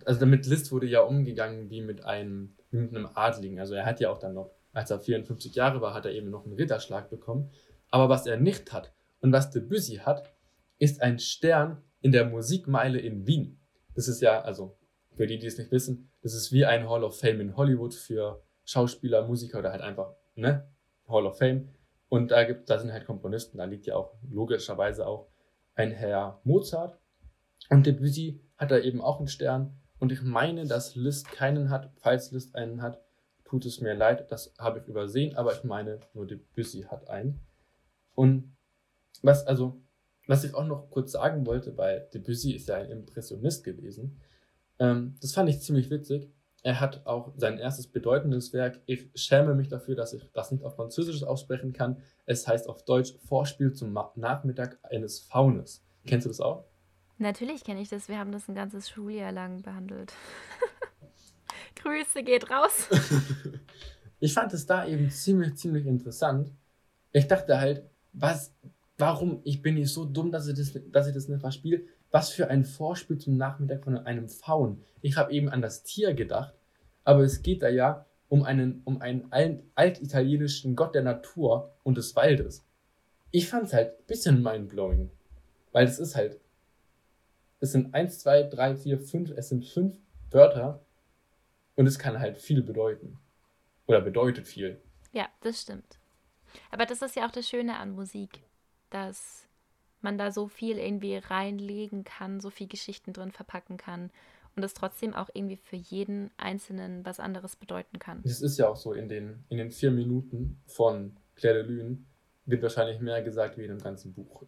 also 0.05 0.20
damit 0.20 0.46
Liszt 0.46 0.70
wurde 0.70 0.87
ja 0.87 1.01
umgegangen 1.01 1.70
wie 1.70 1.81
mit 1.81 2.05
einem, 2.05 2.55
mit 2.70 2.94
einem 2.94 3.09
Adligen. 3.14 3.59
Also 3.59 3.74
er 3.74 3.85
hat 3.85 4.01
ja 4.01 4.11
auch 4.11 4.18
dann 4.18 4.35
noch, 4.35 4.51
als 4.72 4.90
er 4.90 5.01
54 5.01 5.55
Jahre 5.55 5.81
war, 5.81 5.94
hat 5.94 6.07
er 6.07 6.12
eben 6.12 6.31
noch 6.31 6.44
einen 6.44 6.55
Ritterschlag 6.55 7.11
bekommen. 7.11 7.51
Aber 7.90 8.09
was 8.09 8.27
er 8.27 8.37
nicht 8.37 8.72
hat 8.72 8.92
und 9.20 9.33
was 9.33 9.51
Debussy 9.51 9.96
hat, 9.96 10.33
ist 10.79 11.03
ein 11.03 11.18
Stern 11.18 11.83
in 12.00 12.12
der 12.12 12.24
Musikmeile 12.24 12.98
in 12.98 13.26
Wien. 13.26 13.61
Das 13.94 14.08
ist 14.08 14.20
ja, 14.20 14.40
also 14.40 14.78
für 15.14 15.26
die, 15.26 15.38
die 15.38 15.46
es 15.46 15.58
nicht 15.58 15.72
wissen, 15.72 16.11
das 16.22 16.34
ist 16.34 16.52
wie 16.52 16.64
ein 16.64 16.88
Hall 16.88 17.04
of 17.04 17.18
Fame 17.18 17.40
in 17.40 17.56
Hollywood 17.56 17.94
für 17.94 18.42
Schauspieler, 18.64 19.26
Musiker 19.26 19.58
oder 19.58 19.72
halt 19.72 19.82
einfach, 19.82 20.14
ne? 20.34 20.70
Hall 21.08 21.26
of 21.26 21.38
Fame. 21.38 21.68
Und 22.08 22.30
da 22.30 22.44
gibt, 22.44 22.70
da 22.70 22.78
sind 22.78 22.92
halt 22.92 23.06
Komponisten, 23.06 23.58
da 23.58 23.64
liegt 23.64 23.87
ja 23.87 23.96
auch 23.96 24.14
logischerweise 24.30 25.06
auch 25.06 25.28
ein 25.74 25.90
Herr 25.90 26.40
Mozart. 26.44 26.98
Und 27.70 27.87
Debussy 27.87 28.40
hat 28.56 28.70
da 28.70 28.78
eben 28.78 29.00
auch 29.00 29.18
einen 29.18 29.28
Stern. 29.28 29.78
Und 29.98 30.12
ich 30.12 30.22
meine, 30.22 30.66
dass 30.66 30.94
Liszt 30.94 31.30
keinen 31.32 31.70
hat. 31.70 31.90
Falls 31.96 32.30
Liszt 32.30 32.54
einen 32.54 32.82
hat, 32.82 33.02
tut 33.44 33.64
es 33.66 33.80
mir 33.80 33.94
leid, 33.94 34.30
das 34.30 34.54
habe 34.58 34.80
ich 34.80 34.87
übersehen, 34.87 35.37
aber 35.37 35.52
ich 35.54 35.64
meine, 35.64 36.00
nur 36.14 36.26
Debussy 36.26 36.82
hat 36.82 37.08
einen. 37.08 37.40
Und 38.14 38.56
was, 39.22 39.46
also, 39.46 39.80
was 40.28 40.44
ich 40.44 40.54
auch 40.54 40.66
noch 40.66 40.90
kurz 40.90 41.12
sagen 41.12 41.46
wollte, 41.46 41.76
weil 41.76 42.08
Debussy 42.14 42.52
ist 42.52 42.68
ja 42.68 42.76
ein 42.76 42.90
Impressionist 42.90 43.64
gewesen, 43.64 44.20
ähm, 44.78 45.16
das 45.20 45.32
fand 45.32 45.48
ich 45.48 45.60
ziemlich 45.60 45.90
witzig. 45.90 46.30
Er 46.62 46.80
hat 46.80 47.06
auch 47.06 47.32
sein 47.36 47.58
erstes 47.58 47.86
bedeutendes 47.86 48.52
Werk. 48.52 48.80
Ich 48.86 49.10
schäme 49.14 49.54
mich 49.54 49.68
dafür, 49.68 49.94
dass 49.94 50.12
ich 50.12 50.30
das 50.32 50.50
nicht 50.50 50.64
auf 50.64 50.76
Französisch 50.76 51.22
aussprechen 51.22 51.72
kann. 51.72 51.98
Es 52.26 52.46
heißt 52.46 52.68
auf 52.68 52.84
Deutsch 52.84 53.14
Vorspiel 53.26 53.72
zum 53.72 53.92
Nachmittag 53.92 54.78
eines 54.82 55.20
Faunes. 55.20 55.84
Kennst 56.06 56.26
du 56.26 56.30
das 56.30 56.40
auch? 56.40 56.64
Natürlich 57.18 57.64
kenne 57.64 57.80
ich 57.80 57.88
das. 57.88 58.08
Wir 58.08 58.18
haben 58.18 58.32
das 58.32 58.48
ein 58.48 58.54
ganzes 58.54 58.88
Schuljahr 58.88 59.32
lang 59.32 59.62
behandelt. 59.62 60.12
Grüße 61.76 62.22
geht 62.22 62.50
raus. 62.50 62.88
ich 64.20 64.34
fand 64.34 64.52
es 64.52 64.66
da 64.66 64.86
eben 64.86 65.10
ziemlich, 65.10 65.56
ziemlich 65.56 65.86
interessant. 65.86 66.52
Ich 67.12 67.26
dachte 67.26 67.60
halt, 67.60 67.88
was, 68.12 68.54
warum, 68.98 69.40
ich 69.44 69.62
bin 69.62 69.74
nicht 69.74 69.92
so 69.92 70.04
dumm, 70.04 70.30
dass 70.30 70.46
ich 70.46 70.56
das, 70.56 70.72
dass 70.90 71.06
ich 71.06 71.14
das 71.14 71.28
nicht 71.28 71.40
verspiele. 71.40 71.82
Was 72.11 72.30
für 72.30 72.48
ein 72.48 72.64
Vorspiel 72.64 73.18
zum 73.18 73.37
Nachmittag 73.37 73.84
von 73.84 73.96
einem 73.96 74.28
Faun. 74.28 74.82
Ich 75.02 75.16
habe 75.16 75.32
eben 75.32 75.48
an 75.48 75.62
das 75.62 75.82
Tier 75.82 76.14
gedacht, 76.14 76.54
aber 77.04 77.22
es 77.22 77.42
geht 77.42 77.62
da 77.62 77.68
ja 77.68 78.06
um 78.28 78.42
einen, 78.42 78.82
um 78.84 79.00
einen 79.00 79.62
altitalienischen 79.74 80.76
Gott 80.76 80.94
der 80.94 81.02
Natur 81.02 81.72
und 81.82 81.96
des 81.96 82.14
Waldes. 82.16 82.64
Ich 83.30 83.48
fand 83.48 83.64
es 83.64 83.72
halt 83.72 83.98
ein 83.98 84.06
bisschen 84.06 84.42
mindblowing. 84.42 85.11
Weil 85.72 85.87
es 85.87 85.98
ist 85.98 86.16
halt, 86.16 86.40
es 87.61 87.72
sind 87.72 87.94
eins, 87.94 88.20
zwei, 88.20 88.42
drei, 88.42 88.74
vier, 88.74 88.98
fünf, 88.98 89.30
es 89.30 89.48
sind 89.48 89.64
fünf 89.64 89.96
Wörter 90.30 90.80
und 91.76 91.87
es 91.87 91.98
kann 91.98 92.18
halt 92.18 92.38
viel 92.38 92.62
bedeuten. 92.62 93.18
Oder 93.87 94.00
bedeutet 94.00 94.46
viel. 94.46 94.80
Ja, 95.12 95.28
das 95.40 95.62
stimmt. 95.62 95.98
Aber 96.70 96.87
das 96.87 97.02
ist 97.02 97.16
ja 97.16 97.26
auch 97.26 97.30
das 97.30 97.48
Schöne 97.48 97.76
an 97.76 97.92
Musik, 97.92 98.40
dass 98.90 99.48
man 100.01 100.18
da 100.18 100.31
so 100.31 100.48
viel 100.48 100.79
irgendwie 100.79 101.16
reinlegen 101.16 102.05
kann, 102.05 102.40
so 102.40 102.51
viel 102.51 102.68
Geschichten 102.68 103.12
drin 103.12 103.33
verpacken 103.33 103.77
kann 103.77 104.11
und 104.57 104.64
es 104.64 104.74
trotzdem 104.74 105.14
auch 105.14 105.29
irgendwie 105.33 105.57
für 105.57 105.77
jeden 105.77 106.31
Einzelnen 106.37 107.05
was 107.05 107.20
anderes 107.20 107.57
bedeuten 107.57 107.98
kann. 107.98 108.22
Es 108.24 108.40
ist 108.40 108.59
ja 108.59 108.68
auch 108.68 108.77
so, 108.77 108.92
in 108.92 109.09
den, 109.09 109.44
in 109.48 109.59
den 109.59 109.70
vier 109.70 109.90
Minuten 109.90 110.61
von 110.66 111.16
Claire 111.37 111.62
de 111.62 111.72
Lune 111.72 111.98
wird 112.44 112.62
wahrscheinlich 112.62 113.01
mehr 113.01 113.22
gesagt 113.22 113.57
wie 113.57 113.64
in 113.64 113.70
einem 113.70 113.81
ganzen 113.81 114.12
Buch. 114.12 114.44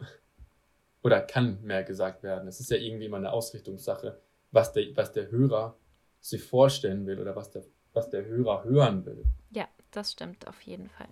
Oder 1.03 1.21
kann 1.21 1.61
mehr 1.63 1.83
gesagt 1.83 2.23
werden. 2.23 2.47
Es 2.47 2.59
ist 2.59 2.69
ja 2.69 2.77
irgendwie 2.77 3.05
immer 3.05 3.17
eine 3.17 3.31
Ausrichtungssache, 3.31 4.19
was 4.51 4.73
der, 4.73 4.95
was 4.95 5.11
der 5.11 5.31
Hörer 5.31 5.75
sich 6.19 6.43
vorstellen 6.43 7.07
will 7.07 7.19
oder 7.19 7.35
was 7.35 7.49
der, 7.49 7.63
was 7.93 8.11
der 8.11 8.25
Hörer 8.25 8.63
hören 8.63 9.03
will. 9.05 9.23
Ja, 9.49 9.67
das 9.89 10.11
stimmt 10.11 10.47
auf 10.47 10.61
jeden 10.61 10.89
Fall. 10.89 11.07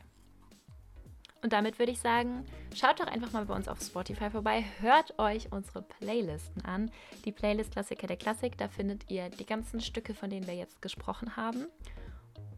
Und 1.41 1.53
damit 1.53 1.79
würde 1.79 1.91
ich 1.91 1.99
sagen, 1.99 2.45
schaut 2.75 2.99
doch 2.99 3.07
einfach 3.07 3.31
mal 3.31 3.45
bei 3.45 3.55
uns 3.55 3.67
auf 3.67 3.81
Spotify 3.81 4.29
vorbei, 4.29 4.65
hört 4.81 5.17
euch 5.19 5.51
unsere 5.51 5.81
Playlisten 5.81 6.65
an. 6.65 6.91
Die 7.23 7.31
Playlist 7.31 7.71
Klassiker 7.71 8.07
der 8.07 8.17
Klassik, 8.17 8.57
da 8.57 8.67
findet 8.67 9.09
ihr 9.09 9.29
die 9.29 9.45
ganzen 9.45 9.79
Stücke, 9.79 10.13
von 10.13 10.29
denen 10.29 10.47
wir 10.47 10.55
jetzt 10.55 10.81
gesprochen 10.81 11.37
haben. 11.37 11.67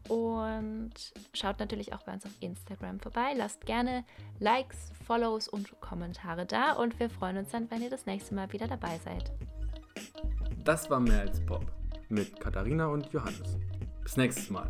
Und 0.08 0.92
schaut 1.32 1.60
natürlich 1.60 1.92
auch 1.94 2.02
bei 2.02 2.12
uns 2.12 2.26
auf 2.26 2.32
Instagram 2.40 2.98
vorbei. 2.98 3.34
Lasst 3.36 3.64
gerne 3.66 4.04
Likes, 4.40 4.90
Follows 5.06 5.46
und 5.48 5.80
Kommentare 5.80 6.44
da. 6.44 6.72
Und 6.72 6.98
wir 6.98 7.08
freuen 7.08 7.36
uns 7.36 7.50
dann, 7.50 7.70
wenn 7.70 7.82
ihr 7.82 7.90
das 7.90 8.06
nächste 8.06 8.34
Mal 8.34 8.52
wieder 8.52 8.66
dabei 8.66 8.98
seid. 9.04 9.32
Das 10.64 10.90
war 10.90 11.00
mehr 11.00 11.20
als 11.20 11.44
Pop 11.46 11.64
mit 12.08 12.38
Katharina 12.40 12.86
und 12.86 13.12
Johannes. 13.12 13.56
Bis 14.02 14.16
nächstes 14.16 14.50
Mal. 14.50 14.68